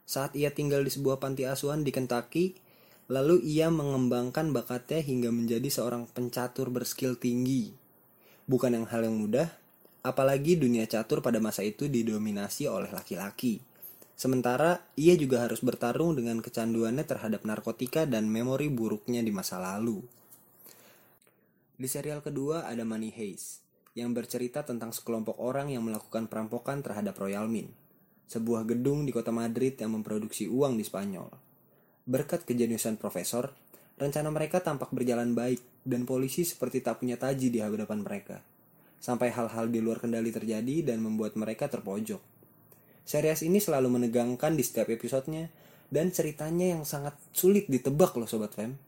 saat 0.08 0.34
ia 0.34 0.50
tinggal 0.50 0.82
di 0.82 0.90
sebuah 0.90 1.20
panti 1.20 1.44
asuhan 1.44 1.84
di 1.84 1.92
Kentucky, 1.92 2.56
lalu 3.08 3.39
ia 3.43 3.72
mengembangkan 3.72 4.52
bakatnya 4.52 5.00
hingga 5.00 5.32
menjadi 5.32 5.67
seorang 5.72 6.12
pencatur 6.12 6.67
berskill 6.67 7.15
tinggi. 7.15 7.72
Bukan 8.48 8.76
yang 8.76 8.88
hal 8.88 9.08
yang 9.08 9.15
mudah, 9.15 9.48
apalagi 10.04 10.60
dunia 10.60 10.84
catur 10.88 11.24
pada 11.24 11.39
masa 11.39 11.63
itu 11.63 11.88
didominasi 11.88 12.67
oleh 12.67 12.91
laki-laki. 12.91 13.63
Sementara 14.17 14.82
ia 14.98 15.13
juga 15.13 15.46
harus 15.46 15.62
bertarung 15.62 16.17
dengan 16.17 16.41
kecanduannya 16.41 17.06
terhadap 17.06 17.46
narkotika 17.46 18.04
dan 18.10 18.28
memori 18.28 18.67
buruknya 18.67 19.24
di 19.24 19.30
masa 19.32 19.62
lalu. 19.62 20.04
Di 21.78 21.86
serial 21.86 22.26
kedua 22.26 22.65
ada 22.65 22.82
Money 22.82 23.13
Heist, 23.13 23.62
yang 23.93 24.17
bercerita 24.17 24.65
tentang 24.65 24.89
sekelompok 24.89 25.38
orang 25.38 25.70
yang 25.70 25.86
melakukan 25.86 26.26
perampokan 26.26 26.82
terhadap 26.82 27.13
Royal 27.22 27.46
Mint, 27.46 27.70
sebuah 28.26 28.65
gedung 28.65 29.06
di 29.06 29.13
kota 29.13 29.30
Madrid 29.30 29.78
yang 29.78 29.93
memproduksi 29.93 30.50
uang 30.50 30.82
di 30.82 30.84
Spanyol. 30.84 31.47
Berkat 32.08 32.48
kejeniusan 32.48 32.96
profesor, 32.96 33.52
rencana 34.00 34.32
mereka 34.32 34.63
tampak 34.63 34.96
berjalan 34.96 35.36
baik 35.36 35.60
dan 35.84 36.08
polisi 36.08 36.48
seperti 36.48 36.79
tak 36.79 37.04
punya 37.04 37.19
taji 37.19 37.52
di 37.52 37.60
hadapan 37.60 38.00
mereka. 38.00 38.40
Sampai 39.04 39.36
hal-hal 39.36 39.67
di 39.67 39.84
luar 39.84 40.00
kendali 40.00 40.32
terjadi 40.32 40.88
dan 40.88 41.04
membuat 41.04 41.36
mereka 41.36 41.67
terpojok. 41.67 42.23
Series 43.04 43.44
ini 43.44 43.60
selalu 43.60 44.00
menegangkan 44.00 44.56
di 44.56 44.63
setiap 44.63 44.88
episodenya 44.88 45.52
dan 45.92 46.15
ceritanya 46.15 46.79
yang 46.79 46.88
sangat 46.88 47.19
sulit 47.36 47.67
ditebak 47.67 48.15
loh 48.15 48.23
Sobat 48.23 48.56
Fem. 48.56 48.79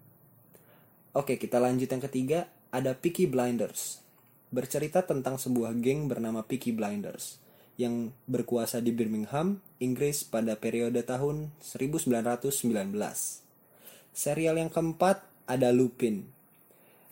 Oke, 1.11 1.35
kita 1.35 1.59
lanjut 1.59 1.91
yang 1.91 2.03
ketiga, 2.07 2.47
ada 2.71 2.95
Peaky 2.95 3.27
Blinders. 3.27 3.99
Bercerita 4.47 5.03
tentang 5.03 5.35
sebuah 5.35 5.75
geng 5.83 6.07
bernama 6.07 6.39
Peaky 6.47 6.71
Blinders 6.71 7.48
yang 7.79 8.11
berkuasa 8.27 8.83
di 8.83 8.91
Birmingham, 8.91 9.63
Inggris 9.79 10.27
pada 10.27 10.59
periode 10.59 10.99
tahun 11.07 11.55
1919. 11.63 12.51
Serial 14.11 14.55
yang 14.59 14.67
keempat 14.67 15.23
ada 15.47 15.71
Lupin. 15.71 16.27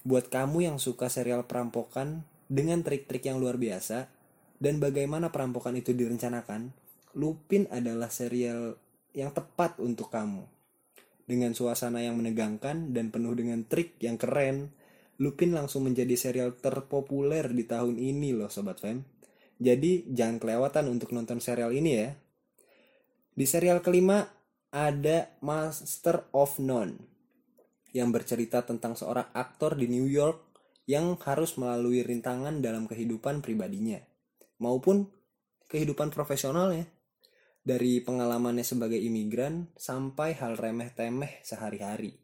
Buat 0.04 0.28
kamu 0.28 0.68
yang 0.68 0.78
suka 0.78 1.08
serial 1.08 1.48
perampokan 1.48 2.28
dengan 2.52 2.84
trik-trik 2.84 3.24
yang 3.24 3.40
luar 3.40 3.56
biasa 3.56 4.12
dan 4.60 4.84
bagaimana 4.84 5.32
perampokan 5.32 5.80
itu 5.80 5.96
direncanakan, 5.96 6.76
Lupin 7.16 7.72
adalah 7.72 8.12
serial 8.12 8.76
yang 9.16 9.32
tepat 9.32 9.80
untuk 9.80 10.12
kamu. 10.12 10.44
Dengan 11.24 11.56
suasana 11.56 12.04
yang 12.04 12.20
menegangkan 12.20 12.92
dan 12.92 13.08
penuh 13.08 13.32
dengan 13.40 13.64
trik 13.64 13.96
yang 14.04 14.20
keren, 14.20 14.76
Lupin 15.18 15.56
langsung 15.56 15.88
menjadi 15.88 16.14
serial 16.20 16.60
terpopuler 16.60 17.48
di 17.56 17.64
tahun 17.64 17.96
ini 17.96 18.36
loh 18.36 18.52
Sobat 18.52 18.84
Fem. 18.84 19.17
Jadi 19.58 20.06
jangan 20.14 20.38
kelewatan 20.38 20.86
untuk 20.90 21.14
nonton 21.14 21.42
serial 21.42 21.74
ini 21.74 21.92
ya. 21.98 22.10
Di 23.38 23.46
serial 23.46 23.82
kelima 23.82 24.26
ada 24.74 25.34
Master 25.42 26.30
of 26.34 26.62
None 26.62 26.98
yang 27.96 28.14
bercerita 28.14 28.62
tentang 28.62 28.94
seorang 28.94 29.34
aktor 29.34 29.74
di 29.74 29.90
New 29.90 30.06
York 30.06 30.48
yang 30.86 31.18
harus 31.26 31.58
melalui 31.58 32.06
rintangan 32.06 32.62
dalam 32.62 32.86
kehidupan 32.86 33.42
pribadinya 33.42 34.00
maupun 34.62 35.10
kehidupan 35.68 36.14
profesionalnya 36.14 36.88
dari 37.68 38.00
pengalamannya 38.00 38.64
sebagai 38.64 38.96
imigran 38.96 39.68
sampai 39.76 40.38
hal 40.40 40.56
remeh-temeh 40.56 41.44
sehari-hari. 41.44 42.16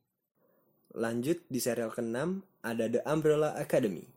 Lanjut 0.95 1.43
di 1.51 1.59
serial 1.59 1.91
ke-6 1.91 2.15
ada 2.63 2.85
The 2.87 3.01
Umbrella 3.03 3.57
Academy. 3.59 4.12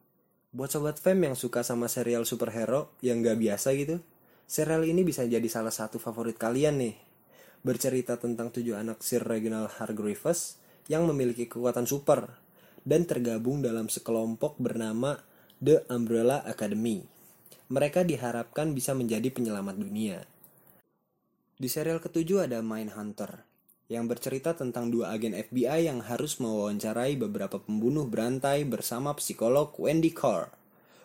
Buat 0.56 0.72
sobat 0.72 0.96
fam 0.96 1.20
yang 1.20 1.36
suka 1.36 1.60
sama 1.60 1.84
serial 1.84 2.24
superhero 2.24 2.88
yang 3.04 3.20
gak 3.20 3.36
biasa 3.36 3.76
gitu, 3.76 4.00
serial 4.48 4.88
ini 4.88 5.04
bisa 5.04 5.28
jadi 5.28 5.44
salah 5.52 5.68
satu 5.68 6.00
favorit 6.00 6.40
kalian 6.40 6.80
nih. 6.80 6.96
Bercerita 7.60 8.16
tentang 8.16 8.48
tujuh 8.48 8.72
anak 8.72 9.04
Sir 9.04 9.20
Reginald 9.20 9.68
Hargreaves 9.76 10.56
yang 10.88 11.04
memiliki 11.04 11.44
kekuatan 11.44 11.84
super 11.84 12.40
dan 12.88 13.04
tergabung 13.04 13.60
dalam 13.60 13.92
sekelompok 13.92 14.56
bernama 14.56 15.20
The 15.60 15.84
Umbrella 15.92 16.40
Academy. 16.48 17.04
Mereka 17.68 18.08
diharapkan 18.08 18.72
bisa 18.72 18.96
menjadi 18.96 19.28
penyelamat 19.28 19.76
dunia. 19.76 20.24
Di 21.60 21.68
serial 21.68 22.00
ketujuh 22.00 22.48
ada 22.48 22.64
Mindhunter, 22.64 23.44
yang 23.86 24.10
bercerita 24.10 24.50
tentang 24.58 24.90
dua 24.90 25.14
agen 25.14 25.30
FBI 25.34 25.86
yang 25.86 26.02
harus 26.02 26.42
mewawancarai 26.42 27.14
beberapa 27.14 27.62
pembunuh 27.62 28.06
berantai 28.10 28.66
bersama 28.66 29.14
psikolog 29.14 29.70
Wendy 29.78 30.10
Carr 30.10 30.50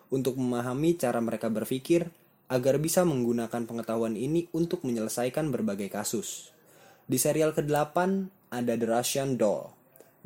untuk 0.10 0.36
memahami 0.42 0.98
cara 0.98 1.22
mereka 1.22 1.48
berpikir 1.54 2.10
agar 2.52 2.82
bisa 2.84 3.08
menggunakan 3.08 3.64
pengetahuan 3.64 4.20
ini 4.20 4.52
untuk 4.52 4.84
menyelesaikan 4.84 5.54
berbagai 5.54 5.88
kasus. 5.88 6.52
Di 7.08 7.16
serial 7.16 7.56
ke-8 7.56 7.98
ada 8.52 8.74
The 8.76 8.88
Russian 8.92 9.40
Doll, 9.40 9.72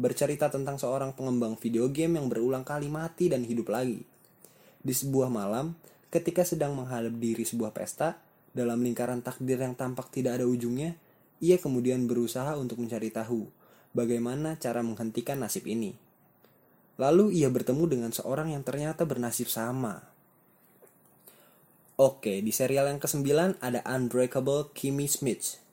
bercerita 0.02 0.50
tentang 0.50 0.82
seorang 0.82 1.14
pengembang 1.14 1.54
video 1.62 1.86
game 1.94 2.18
yang 2.18 2.26
berulang 2.32 2.66
kali 2.66 2.90
mati 2.90 3.30
dan 3.30 3.46
hidup 3.46 3.70
lagi. 3.70 4.02
Di 4.82 4.94
sebuah 4.94 5.30
malam, 5.30 5.78
ketika 6.10 6.42
sedang 6.42 6.74
menghadap 6.74 7.14
diri 7.22 7.46
sebuah 7.46 7.70
pesta, 7.78 8.18
dalam 8.56 8.82
lingkaran 8.82 9.22
takdir 9.22 9.62
yang 9.62 9.78
tampak 9.78 10.10
tidak 10.10 10.42
ada 10.42 10.50
ujungnya, 10.50 10.98
ia 11.44 11.60
kemudian 11.60 12.08
berusaha 12.08 12.56
untuk 12.56 12.80
mencari 12.80 13.12
tahu 13.12 13.48
bagaimana 13.96 14.60
cara 14.60 14.84
menghentikan 14.84 15.40
nasib 15.40 15.66
ini. 15.66 15.96
Lalu 16.96 17.40
ia 17.44 17.52
bertemu 17.52 17.84
dengan 17.92 18.12
seorang 18.12 18.52
yang 18.52 18.64
ternyata 18.64 19.04
bernasib 19.08 19.52
sama. 19.52 20.04
Oke, 21.96 22.44
di 22.44 22.52
serial 22.52 22.92
yang 22.92 23.00
ke-9 23.00 23.24
ada 23.64 23.80
Unbreakable 23.88 24.76
Kimmy 24.76 25.08
Smith. 25.08 25.64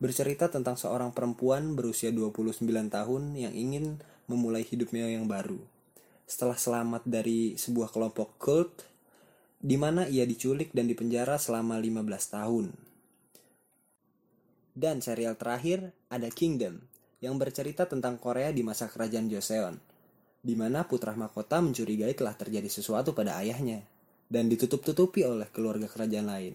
Bercerita 0.00 0.48
tentang 0.48 0.76
seorang 0.76 1.12
perempuan 1.12 1.76
berusia 1.76 2.12
29 2.12 2.64
tahun 2.88 3.22
yang 3.36 3.52
ingin 3.52 4.00
memulai 4.28 4.64
hidupnya 4.64 5.08
yang 5.08 5.28
baru. 5.28 5.60
Setelah 6.24 6.56
selamat 6.56 7.04
dari 7.04 7.60
sebuah 7.60 7.92
kelompok 7.92 8.36
cult, 8.40 8.88
di 9.60 9.76
mana 9.80 10.04
ia 10.08 10.24
diculik 10.28 10.72
dan 10.76 10.88
dipenjara 10.88 11.40
selama 11.40 11.80
15 11.80 12.04
tahun. 12.36 12.66
Dan 14.76 15.00
serial 15.00 15.40
terakhir 15.40 15.96
ada 16.12 16.28
Kingdom, 16.28 16.84
yang 17.24 17.40
bercerita 17.40 17.88
tentang 17.88 18.20
Korea 18.20 18.52
di 18.52 18.60
masa 18.60 18.92
kerajaan 18.92 19.32
Joseon, 19.32 19.80
di 20.44 20.52
mana 20.52 20.84
putra 20.84 21.16
mahkota 21.16 21.64
mencurigai 21.64 22.12
telah 22.12 22.36
terjadi 22.36 22.68
sesuatu 22.68 23.16
pada 23.16 23.40
ayahnya, 23.40 23.80
dan 24.28 24.52
ditutup-tutupi 24.52 25.24
oleh 25.24 25.48
keluarga 25.48 25.88
kerajaan 25.88 26.28
lain. 26.28 26.54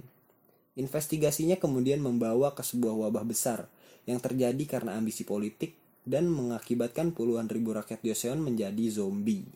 Investigasinya 0.77 1.57
kemudian 1.57 1.99
membawa 1.99 2.53
ke 2.53 2.61
sebuah 2.61 3.09
wabah 3.09 3.25
besar 3.25 3.65
yang 4.05 4.21
terjadi 4.21 4.63
karena 4.69 4.95
ambisi 4.95 5.25
politik 5.25 5.75
dan 6.05 6.29
mengakibatkan 6.29 7.11
puluhan 7.17 7.49
ribu 7.49 7.73
rakyat 7.73 8.05
Joseon 8.05 8.37
menjadi 8.37 8.85
zombie. 8.93 9.49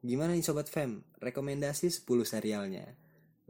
Gimana 0.00 0.32
nih 0.32 0.40
Sobat 0.40 0.72
Fam? 0.72 1.04
Rekomendasi 1.20 1.92
10 1.92 2.08
serialnya. 2.24 2.88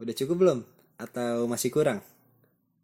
Udah 0.03 0.11
cukup 0.11 0.35
belum? 0.35 0.59
Atau 0.99 1.47
masih 1.47 1.71
kurang? 1.71 2.03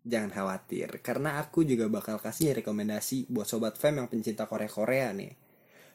Jangan 0.07 0.31
khawatir, 0.31 1.03
karena 1.03 1.43
aku 1.43 1.67
juga 1.67 1.91
bakal 1.91 2.23
kasih 2.23 2.55
rekomendasi 2.63 3.27
buat 3.27 3.43
Sobat 3.43 3.75
Fam 3.75 3.99
yang 3.99 4.07
pencinta 4.07 4.47
Korea-Korea 4.47 5.11
nih. 5.11 5.35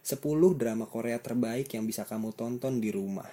10 0.05 0.21
drama 0.61 0.85
Korea 0.85 1.17
terbaik 1.17 1.73
yang 1.73 1.89
bisa 1.89 2.05
kamu 2.05 2.37
tonton 2.37 2.77
di 2.77 2.93
rumah. 2.93 3.25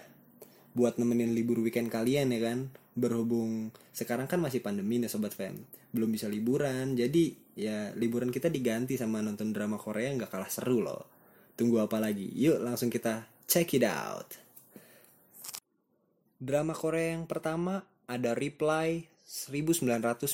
Buat 0.72 0.96
nemenin 0.96 1.36
libur 1.36 1.60
weekend 1.60 1.92
kalian 1.92 2.32
ya 2.32 2.40
kan? 2.40 2.72
Berhubung 2.96 3.76
sekarang 3.92 4.32
kan 4.32 4.40
masih 4.40 4.64
pandemi 4.64 5.04
nih 5.04 5.12
Sobat 5.12 5.36
Fam. 5.36 5.60
Belum 5.92 6.08
bisa 6.08 6.32
liburan, 6.32 6.96
jadi 6.96 7.36
ya 7.60 7.92
liburan 8.00 8.32
kita 8.32 8.48
diganti 8.48 8.96
sama 8.96 9.20
nonton 9.20 9.52
drama 9.52 9.76
Korea 9.76 10.16
nggak 10.16 10.32
kalah 10.32 10.48
seru 10.48 10.80
loh. 10.80 11.12
Tunggu 11.60 11.84
apa 11.84 12.00
lagi? 12.00 12.32
Yuk 12.40 12.64
langsung 12.64 12.88
kita 12.88 13.28
Check 13.50 13.82
it 13.82 13.82
out. 13.82 14.38
Drama 16.38 16.78
Korea 16.78 17.18
yang 17.18 17.26
pertama 17.26 17.82
ada 18.06 18.38
Reply 18.38 19.09
1998. 19.30 20.34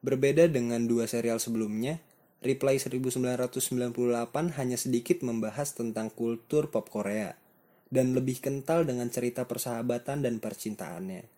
Berbeda 0.00 0.48
dengan 0.48 0.88
dua 0.88 1.04
serial 1.04 1.36
sebelumnya, 1.36 2.00
Reply 2.40 2.80
1998 2.80 4.56
hanya 4.56 4.80
sedikit 4.80 5.20
membahas 5.20 5.76
tentang 5.76 6.08
kultur 6.08 6.72
pop 6.72 6.88
Korea 6.88 7.36
dan 7.92 8.16
lebih 8.16 8.40
kental 8.40 8.88
dengan 8.88 9.12
cerita 9.12 9.44
persahabatan 9.44 10.24
dan 10.24 10.40
percintaannya. 10.40 11.28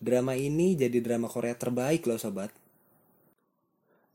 Drama 0.00 0.32
ini 0.40 0.72
jadi 0.72 1.04
drama 1.04 1.28
Korea 1.28 1.52
terbaik 1.52 2.08
loh 2.08 2.16
sobat. 2.16 2.48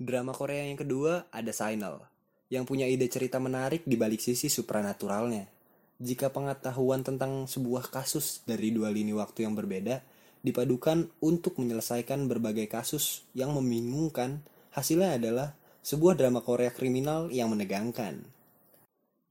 Drama 0.01 0.33
Korea 0.33 0.65
yang 0.65 0.81
kedua 0.81 1.29
ada 1.29 1.53
Signal, 1.53 2.01
yang 2.49 2.65
punya 2.65 2.89
ide 2.89 3.05
cerita 3.13 3.37
menarik 3.37 3.85
di 3.85 3.93
balik 3.93 4.25
sisi 4.25 4.49
supranaturalnya 4.49 5.53
jika 6.01 6.33
pengetahuan 6.33 7.05
tentang 7.05 7.45
sebuah 7.47 7.87
kasus 7.93 8.41
dari 8.43 8.73
dua 8.73 8.89
lini 8.89 9.13
waktu 9.15 9.45
yang 9.45 9.53
berbeda 9.55 10.01
dipadukan 10.43 11.07
untuk 11.23 11.57
menyelesaikan 11.57 12.27
berbagai 12.27 12.67
kasus 12.67 13.23
yang 13.31 13.55
membingungkan, 13.55 14.43
hasilnya 14.75 15.15
adalah 15.15 15.55
sebuah 15.81 16.19
drama 16.19 16.43
Korea 16.43 16.69
kriminal 16.69 17.31
yang 17.31 17.51
menegangkan. 17.55 18.27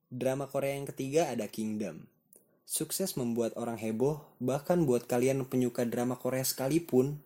Drama 0.08 0.48
Korea 0.48 0.76
yang 0.76 0.88
ketiga 0.88 1.28
ada 1.28 1.48
Kingdom. 1.48 2.08
Sukses 2.64 3.20
membuat 3.20 3.52
orang 3.60 3.76
heboh, 3.76 4.24
bahkan 4.40 4.88
buat 4.88 5.04
kalian 5.04 5.44
penyuka 5.44 5.84
drama 5.84 6.16
Korea 6.16 6.44
sekalipun, 6.44 7.20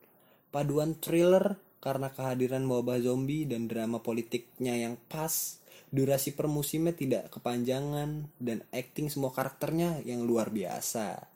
paduan 0.51 0.99
thriller, 0.99 1.59
karena 1.78 2.11
kehadiran 2.11 2.66
wabah 2.66 2.99
zombie 2.99 3.47
dan 3.47 3.70
drama 3.70 4.03
politiknya 4.03 4.74
yang 4.74 4.99
pas, 5.07 5.62
durasi 5.95 6.34
per 6.34 6.51
musimnya 6.51 6.91
tidak 6.95 7.30
kepanjangan, 7.30 8.26
dan 8.43 8.66
acting 8.74 9.07
semua 9.07 9.30
karakternya 9.30 10.03
yang 10.03 10.26
luar 10.26 10.51
biasa. 10.51 11.36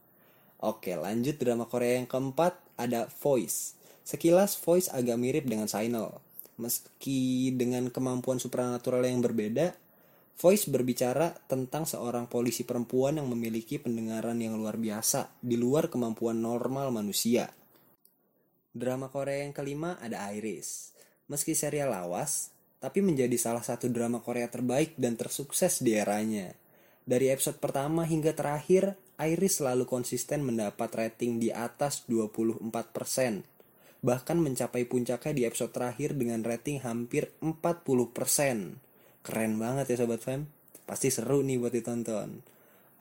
Oke, 0.61 0.93
lanjut 0.93 1.41
drama 1.41 1.65
Korea 1.65 1.97
yang 1.97 2.05
keempat, 2.05 2.53
ada 2.77 3.09
Voice. 3.25 3.81
Sekilas 4.05 4.61
Voice 4.61 4.93
agak 4.93 5.17
mirip 5.17 5.49
dengan 5.49 5.65
Signal. 5.65 6.21
Meski 6.61 7.49
dengan 7.57 7.89
kemampuan 7.89 8.37
supranatural 8.37 9.01
yang 9.09 9.25
berbeda, 9.25 9.73
Voice 10.37 10.69
berbicara 10.69 11.33
tentang 11.49 11.89
seorang 11.89 12.29
polisi 12.29 12.69
perempuan 12.69 13.17
yang 13.17 13.29
memiliki 13.33 13.81
pendengaran 13.81 14.37
yang 14.37 14.61
luar 14.61 14.77
biasa 14.77 15.33
di 15.41 15.57
luar 15.57 15.89
kemampuan 15.89 16.41
normal 16.45 16.93
manusia. 16.93 17.49
Drama 18.73 19.09
Korea 19.09 19.45
yang 19.45 19.57
kelima 19.57 19.97
ada 19.97 20.29
Iris. 20.33 20.93
Meski 21.29 21.57
serial 21.57 21.93
lawas, 21.93 22.53
tapi 22.81 23.01
menjadi 23.01 23.37
salah 23.41 23.65
satu 23.65 23.89
drama 23.89 24.21
Korea 24.21 24.49
terbaik 24.49 24.97
dan 25.01 25.17
tersukses 25.17 25.81
di 25.81 25.97
eranya. 25.97 26.53
Dari 27.05 27.33
episode 27.33 27.61
pertama 27.61 28.05
hingga 28.05 28.33
terakhir, 28.37 28.97
Iris 29.21 29.61
selalu 29.61 29.85
konsisten 29.85 30.41
mendapat 30.41 30.89
rating 30.97 31.37
di 31.37 31.53
atas 31.53 32.09
24%. 32.09 32.65
Bahkan 34.01 34.39
mencapai 34.41 34.89
puncaknya 34.89 35.33
di 35.37 35.43
episode 35.45 35.77
terakhir 35.77 36.17
dengan 36.17 36.41
rating 36.41 36.81
hampir 36.81 37.29
40%. 37.45 38.81
Keren 39.21 39.53
banget 39.61 39.93
ya 39.93 39.97
Sobat 40.01 40.25
Fam. 40.25 40.49
Pasti 40.89 41.13
seru 41.13 41.45
nih 41.45 41.61
buat 41.61 41.77
ditonton. 41.77 42.41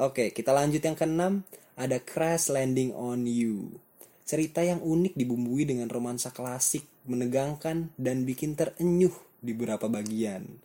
Oke, 0.04 0.36
kita 0.36 0.52
lanjut 0.52 0.84
yang 0.84 1.00
keenam. 1.00 1.48
Ada 1.80 2.04
Crash 2.04 2.52
Landing 2.52 2.92
on 2.92 3.24
You. 3.24 3.80
Cerita 4.28 4.60
yang 4.60 4.84
unik 4.84 5.16
dibumbui 5.16 5.64
dengan 5.64 5.88
romansa 5.88 6.36
klasik, 6.36 6.84
menegangkan, 7.08 7.96
dan 7.96 8.28
bikin 8.28 8.60
terenyuh 8.60 9.16
di 9.40 9.56
beberapa 9.56 9.88
bagian. 9.88 10.60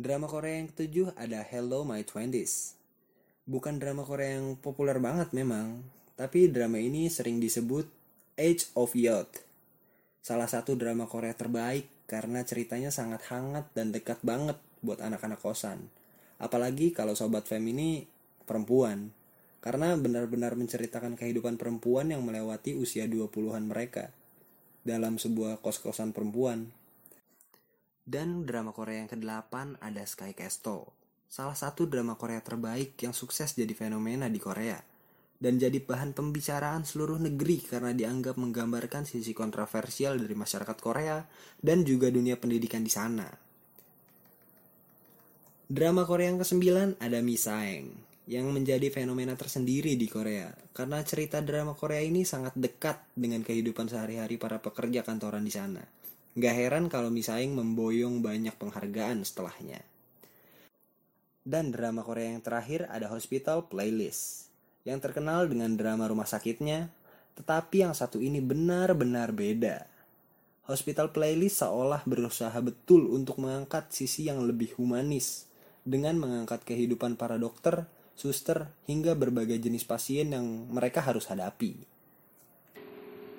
Drama 0.00 0.26
Korea 0.26 0.58
yang 0.58 0.72
ketujuh 0.72 1.14
ada 1.14 1.44
Hello 1.44 1.84
My 1.84 2.00
Twenties. 2.02 2.83
Bukan 3.44 3.76
drama 3.76 4.08
Korea 4.08 4.40
yang 4.40 4.56
populer 4.56 4.96
banget 4.96 5.36
memang, 5.36 5.84
tapi 6.16 6.48
drama 6.48 6.80
ini 6.80 7.12
sering 7.12 7.36
disebut 7.44 7.84
Age 8.40 8.72
of 8.72 8.96
Youth. 8.96 9.44
Salah 10.24 10.48
satu 10.48 10.80
drama 10.80 11.04
Korea 11.04 11.36
terbaik 11.36 12.08
karena 12.08 12.40
ceritanya 12.48 12.88
sangat 12.88 13.28
hangat 13.28 13.68
dan 13.76 13.92
dekat 13.92 14.24
banget 14.24 14.56
buat 14.80 15.04
anak-anak 15.04 15.44
kosan. 15.44 15.92
Apalagi 16.40 16.96
kalau 16.96 17.12
sobat 17.12 17.44
fem 17.44 17.60
ini 17.68 18.08
perempuan 18.48 19.12
karena 19.60 19.92
benar-benar 19.96 20.56
menceritakan 20.56 21.12
kehidupan 21.12 21.60
perempuan 21.60 22.12
yang 22.12 22.24
melewati 22.24 22.72
usia 22.72 23.04
20-an 23.04 23.68
mereka 23.68 24.08
dalam 24.88 25.20
sebuah 25.20 25.60
kos-kosan 25.60 26.16
perempuan. 26.16 26.72
Dan 28.04 28.48
drama 28.48 28.72
Korea 28.72 29.04
yang 29.04 29.12
ke-8 29.12 29.80
ada 29.80 30.04
Sky 30.04 30.32
Castle, 30.32 30.92
salah 31.34 31.58
satu 31.58 31.90
drama 31.90 32.14
Korea 32.14 32.38
terbaik 32.38 32.94
yang 33.02 33.10
sukses 33.10 33.58
jadi 33.58 33.74
fenomena 33.74 34.30
di 34.30 34.38
Korea 34.38 34.78
dan 35.42 35.58
jadi 35.58 35.82
bahan 35.82 36.14
pembicaraan 36.14 36.86
seluruh 36.86 37.18
negeri 37.18 37.58
karena 37.58 37.90
dianggap 37.90 38.38
menggambarkan 38.38 39.02
sisi 39.02 39.34
kontroversial 39.34 40.14
dari 40.22 40.30
masyarakat 40.38 40.78
Korea 40.78 41.26
dan 41.58 41.82
juga 41.82 42.06
dunia 42.14 42.38
pendidikan 42.38 42.86
di 42.86 42.92
sana. 42.94 43.26
Drama 45.66 46.06
Korea 46.06 46.30
yang 46.30 46.38
ke-9 46.38 47.02
ada 47.02 47.18
Misaeng, 47.18 47.90
yang 48.30 48.54
menjadi 48.54 48.94
fenomena 48.94 49.34
tersendiri 49.34 49.98
di 49.98 50.06
Korea 50.06 50.54
karena 50.70 51.02
cerita 51.02 51.42
drama 51.42 51.74
Korea 51.74 51.98
ini 51.98 52.22
sangat 52.22 52.54
dekat 52.54 53.10
dengan 53.18 53.42
kehidupan 53.42 53.90
sehari-hari 53.90 54.38
para 54.38 54.62
pekerja 54.62 55.02
kantoran 55.02 55.42
di 55.42 55.50
sana. 55.50 55.82
Gak 56.38 56.54
heran 56.54 56.86
kalau 56.86 57.10
Misaing 57.10 57.58
memboyong 57.58 58.22
banyak 58.22 58.54
penghargaan 58.54 59.26
setelahnya. 59.26 59.93
Dan 61.44 61.68
drama 61.76 62.00
Korea 62.00 62.32
yang 62.32 62.40
terakhir 62.40 62.88
ada 62.88 63.12
Hospital 63.12 63.68
Playlist, 63.68 64.48
yang 64.88 64.96
terkenal 64.96 65.44
dengan 65.44 65.76
drama 65.76 66.08
rumah 66.08 66.24
sakitnya, 66.24 66.88
tetapi 67.36 67.84
yang 67.84 67.92
satu 67.92 68.16
ini 68.16 68.40
benar-benar 68.40 69.36
beda. 69.36 69.84
Hospital 70.64 71.12
Playlist 71.12 71.60
seolah 71.60 72.00
berusaha 72.08 72.56
betul 72.64 73.12
untuk 73.12 73.36
mengangkat 73.44 73.92
sisi 73.92 74.24
yang 74.24 74.40
lebih 74.40 74.72
humanis, 74.80 75.44
dengan 75.84 76.16
mengangkat 76.16 76.64
kehidupan 76.64 77.20
para 77.20 77.36
dokter 77.36 77.84
suster, 78.14 78.70
hingga 78.86 79.12
berbagai 79.18 79.58
jenis 79.58 79.84
pasien 79.84 80.30
yang 80.32 80.46
mereka 80.70 81.02
harus 81.02 81.26
hadapi. 81.28 81.74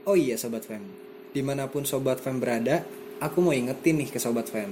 Oh 0.06 0.14
iya 0.14 0.38
Sobat 0.38 0.68
Fem, 0.68 0.84
di 1.34 1.42
mana 1.42 1.66
pun 1.72 1.88
Sobat 1.88 2.22
Fem 2.22 2.38
berada, 2.38 2.86
aku 3.18 3.42
mau 3.42 3.56
ingetin 3.56 3.98
nih 4.04 4.12
ke 4.12 4.20
Sobat 4.22 4.52
Fem, 4.52 4.70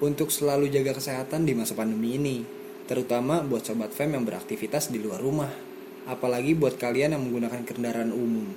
untuk 0.00 0.32
selalu 0.32 0.72
jaga 0.72 0.96
kesehatan 0.96 1.44
di 1.44 1.52
masa 1.52 1.76
pandemi 1.76 2.16
ini, 2.16 2.59
terutama 2.90 3.38
buat 3.46 3.62
Sobat 3.62 3.94
Fem 3.94 4.10
yang 4.10 4.26
beraktivitas 4.26 4.90
di 4.90 4.98
luar 4.98 5.22
rumah, 5.22 5.46
apalagi 6.10 6.58
buat 6.58 6.74
kalian 6.74 7.14
yang 7.14 7.22
menggunakan 7.22 7.62
kendaraan 7.62 8.10
umum. 8.10 8.50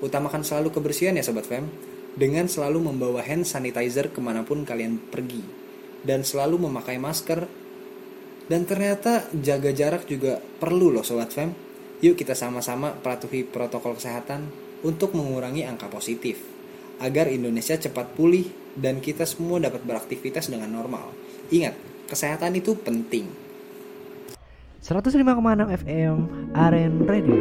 Utamakan 0.00 0.40
selalu 0.40 0.72
kebersihan 0.72 1.12
ya 1.12 1.20
Sobat 1.20 1.44
Fem, 1.44 1.68
dengan 2.16 2.48
selalu 2.48 2.88
membawa 2.88 3.20
hand 3.20 3.44
sanitizer 3.44 4.08
ke 4.08 4.24
mana 4.24 4.40
pun 4.40 4.64
kalian 4.64 4.96
pergi, 4.96 5.44
dan 6.00 6.24
selalu 6.24 6.64
memakai 6.64 6.96
masker 6.96 7.44
dan 8.48 8.64
ternyata 8.64 9.28
jaga 9.36 9.70
jarak 9.70 10.08
juga 10.08 10.40
perlu 10.40 10.88
loh 10.88 11.04
Sobat 11.04 11.30
Fem. 11.30 11.52
Yuk 12.02 12.18
kita 12.18 12.34
sama-sama 12.34 12.90
patuhi 12.90 13.46
protokol 13.46 13.94
kesehatan 13.94 14.48
untuk 14.82 15.14
mengurangi 15.14 15.62
angka 15.62 15.86
positif. 15.86 16.40
Agar 16.98 17.30
Indonesia 17.30 17.78
cepat 17.78 18.16
pulih 18.16 18.48
dan 18.74 18.98
kita 18.98 19.22
semua 19.22 19.62
dapat 19.62 19.86
beraktivitas 19.86 20.50
dengan 20.50 20.74
normal. 20.74 21.14
Ingat, 21.54 21.91
kesehatan 22.10 22.56
itu 22.58 22.74
penting. 22.78 23.28
105,6 24.82 25.22
FM 25.82 26.16
Aren 26.58 26.94
Radio. 27.06 27.38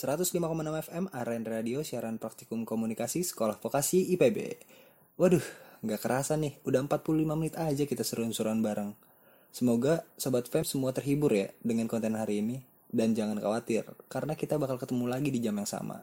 105,6 0.00 0.40
FM 0.80 1.12
Aren 1.12 1.44
Radio 1.44 1.84
siaran 1.84 2.16
praktikum 2.16 2.64
komunikasi 2.64 3.20
sekolah 3.20 3.60
vokasi 3.60 4.08
IPB. 4.16 4.56
Waduh, 5.20 5.44
nggak 5.84 6.00
kerasa 6.00 6.40
nih, 6.40 6.56
udah 6.64 6.88
45 6.88 7.36
menit 7.36 7.54
aja 7.60 7.84
kita 7.84 8.00
seru-seruan 8.00 8.64
bareng. 8.64 9.09
Semoga 9.50 10.06
Sobat 10.14 10.46
Fem 10.46 10.62
semua 10.62 10.94
terhibur 10.94 11.30
ya 11.34 11.50
dengan 11.62 11.90
konten 11.90 12.14
hari 12.14 12.42
ini. 12.42 12.62
Dan 12.90 13.14
jangan 13.14 13.38
khawatir, 13.38 13.86
karena 14.10 14.34
kita 14.34 14.58
bakal 14.58 14.74
ketemu 14.74 15.06
lagi 15.06 15.30
di 15.30 15.38
jam 15.38 15.54
yang 15.54 15.70
sama. 15.70 16.02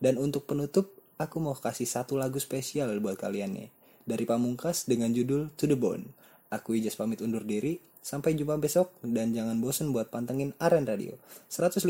Dan 0.00 0.16
untuk 0.16 0.48
penutup, 0.48 0.96
aku 1.20 1.36
mau 1.44 1.52
kasih 1.52 1.84
satu 1.84 2.16
lagu 2.16 2.40
spesial 2.40 2.88
buat 3.04 3.20
kalian 3.20 3.52
nih. 3.52 3.68
Dari 4.08 4.24
Pamungkas 4.24 4.88
dengan 4.88 5.12
judul 5.12 5.52
To 5.60 5.68
The 5.68 5.76
Bone. 5.76 6.08
Aku 6.48 6.72
Ijas 6.72 6.96
pamit 6.96 7.20
undur 7.20 7.44
diri, 7.44 7.76
Sampai 8.02 8.34
jumpa 8.34 8.58
besok 8.58 8.90
dan 9.06 9.30
jangan 9.30 9.62
bosan 9.62 9.94
buat 9.94 10.10
pantengin 10.10 10.58
Aren 10.58 10.82
Radio. 10.82 11.14
105,6 11.46 11.86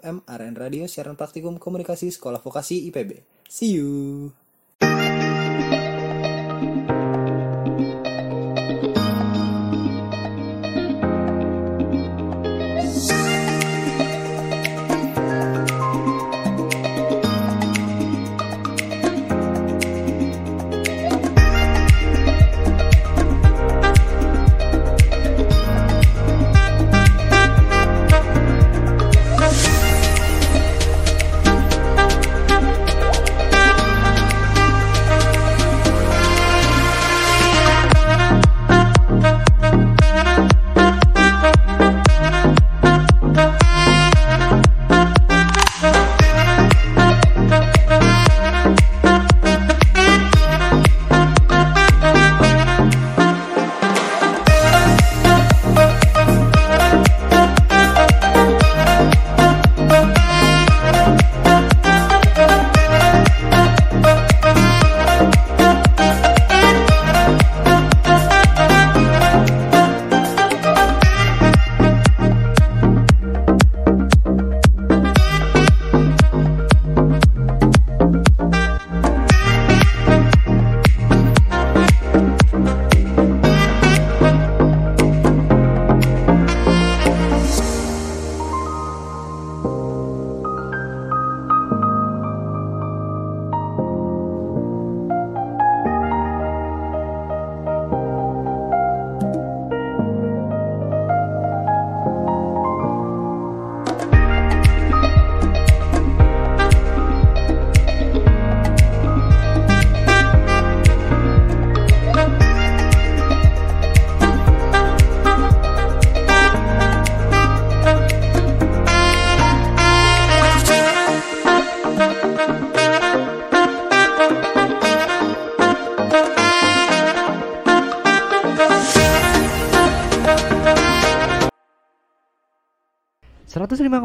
FM 0.00 0.16
Aren 0.24 0.56
Radio 0.56 0.88
siaran 0.88 1.20
praktikum 1.20 1.60
komunikasi 1.60 2.08
sekolah 2.08 2.40
vokasi 2.40 2.88
IPB. 2.88 3.20
See 3.44 3.76
you. 3.76 4.32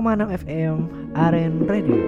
105,6 0.05 0.45
FM 0.45 0.77
Aren 1.15 1.65
Radio. 1.67 2.04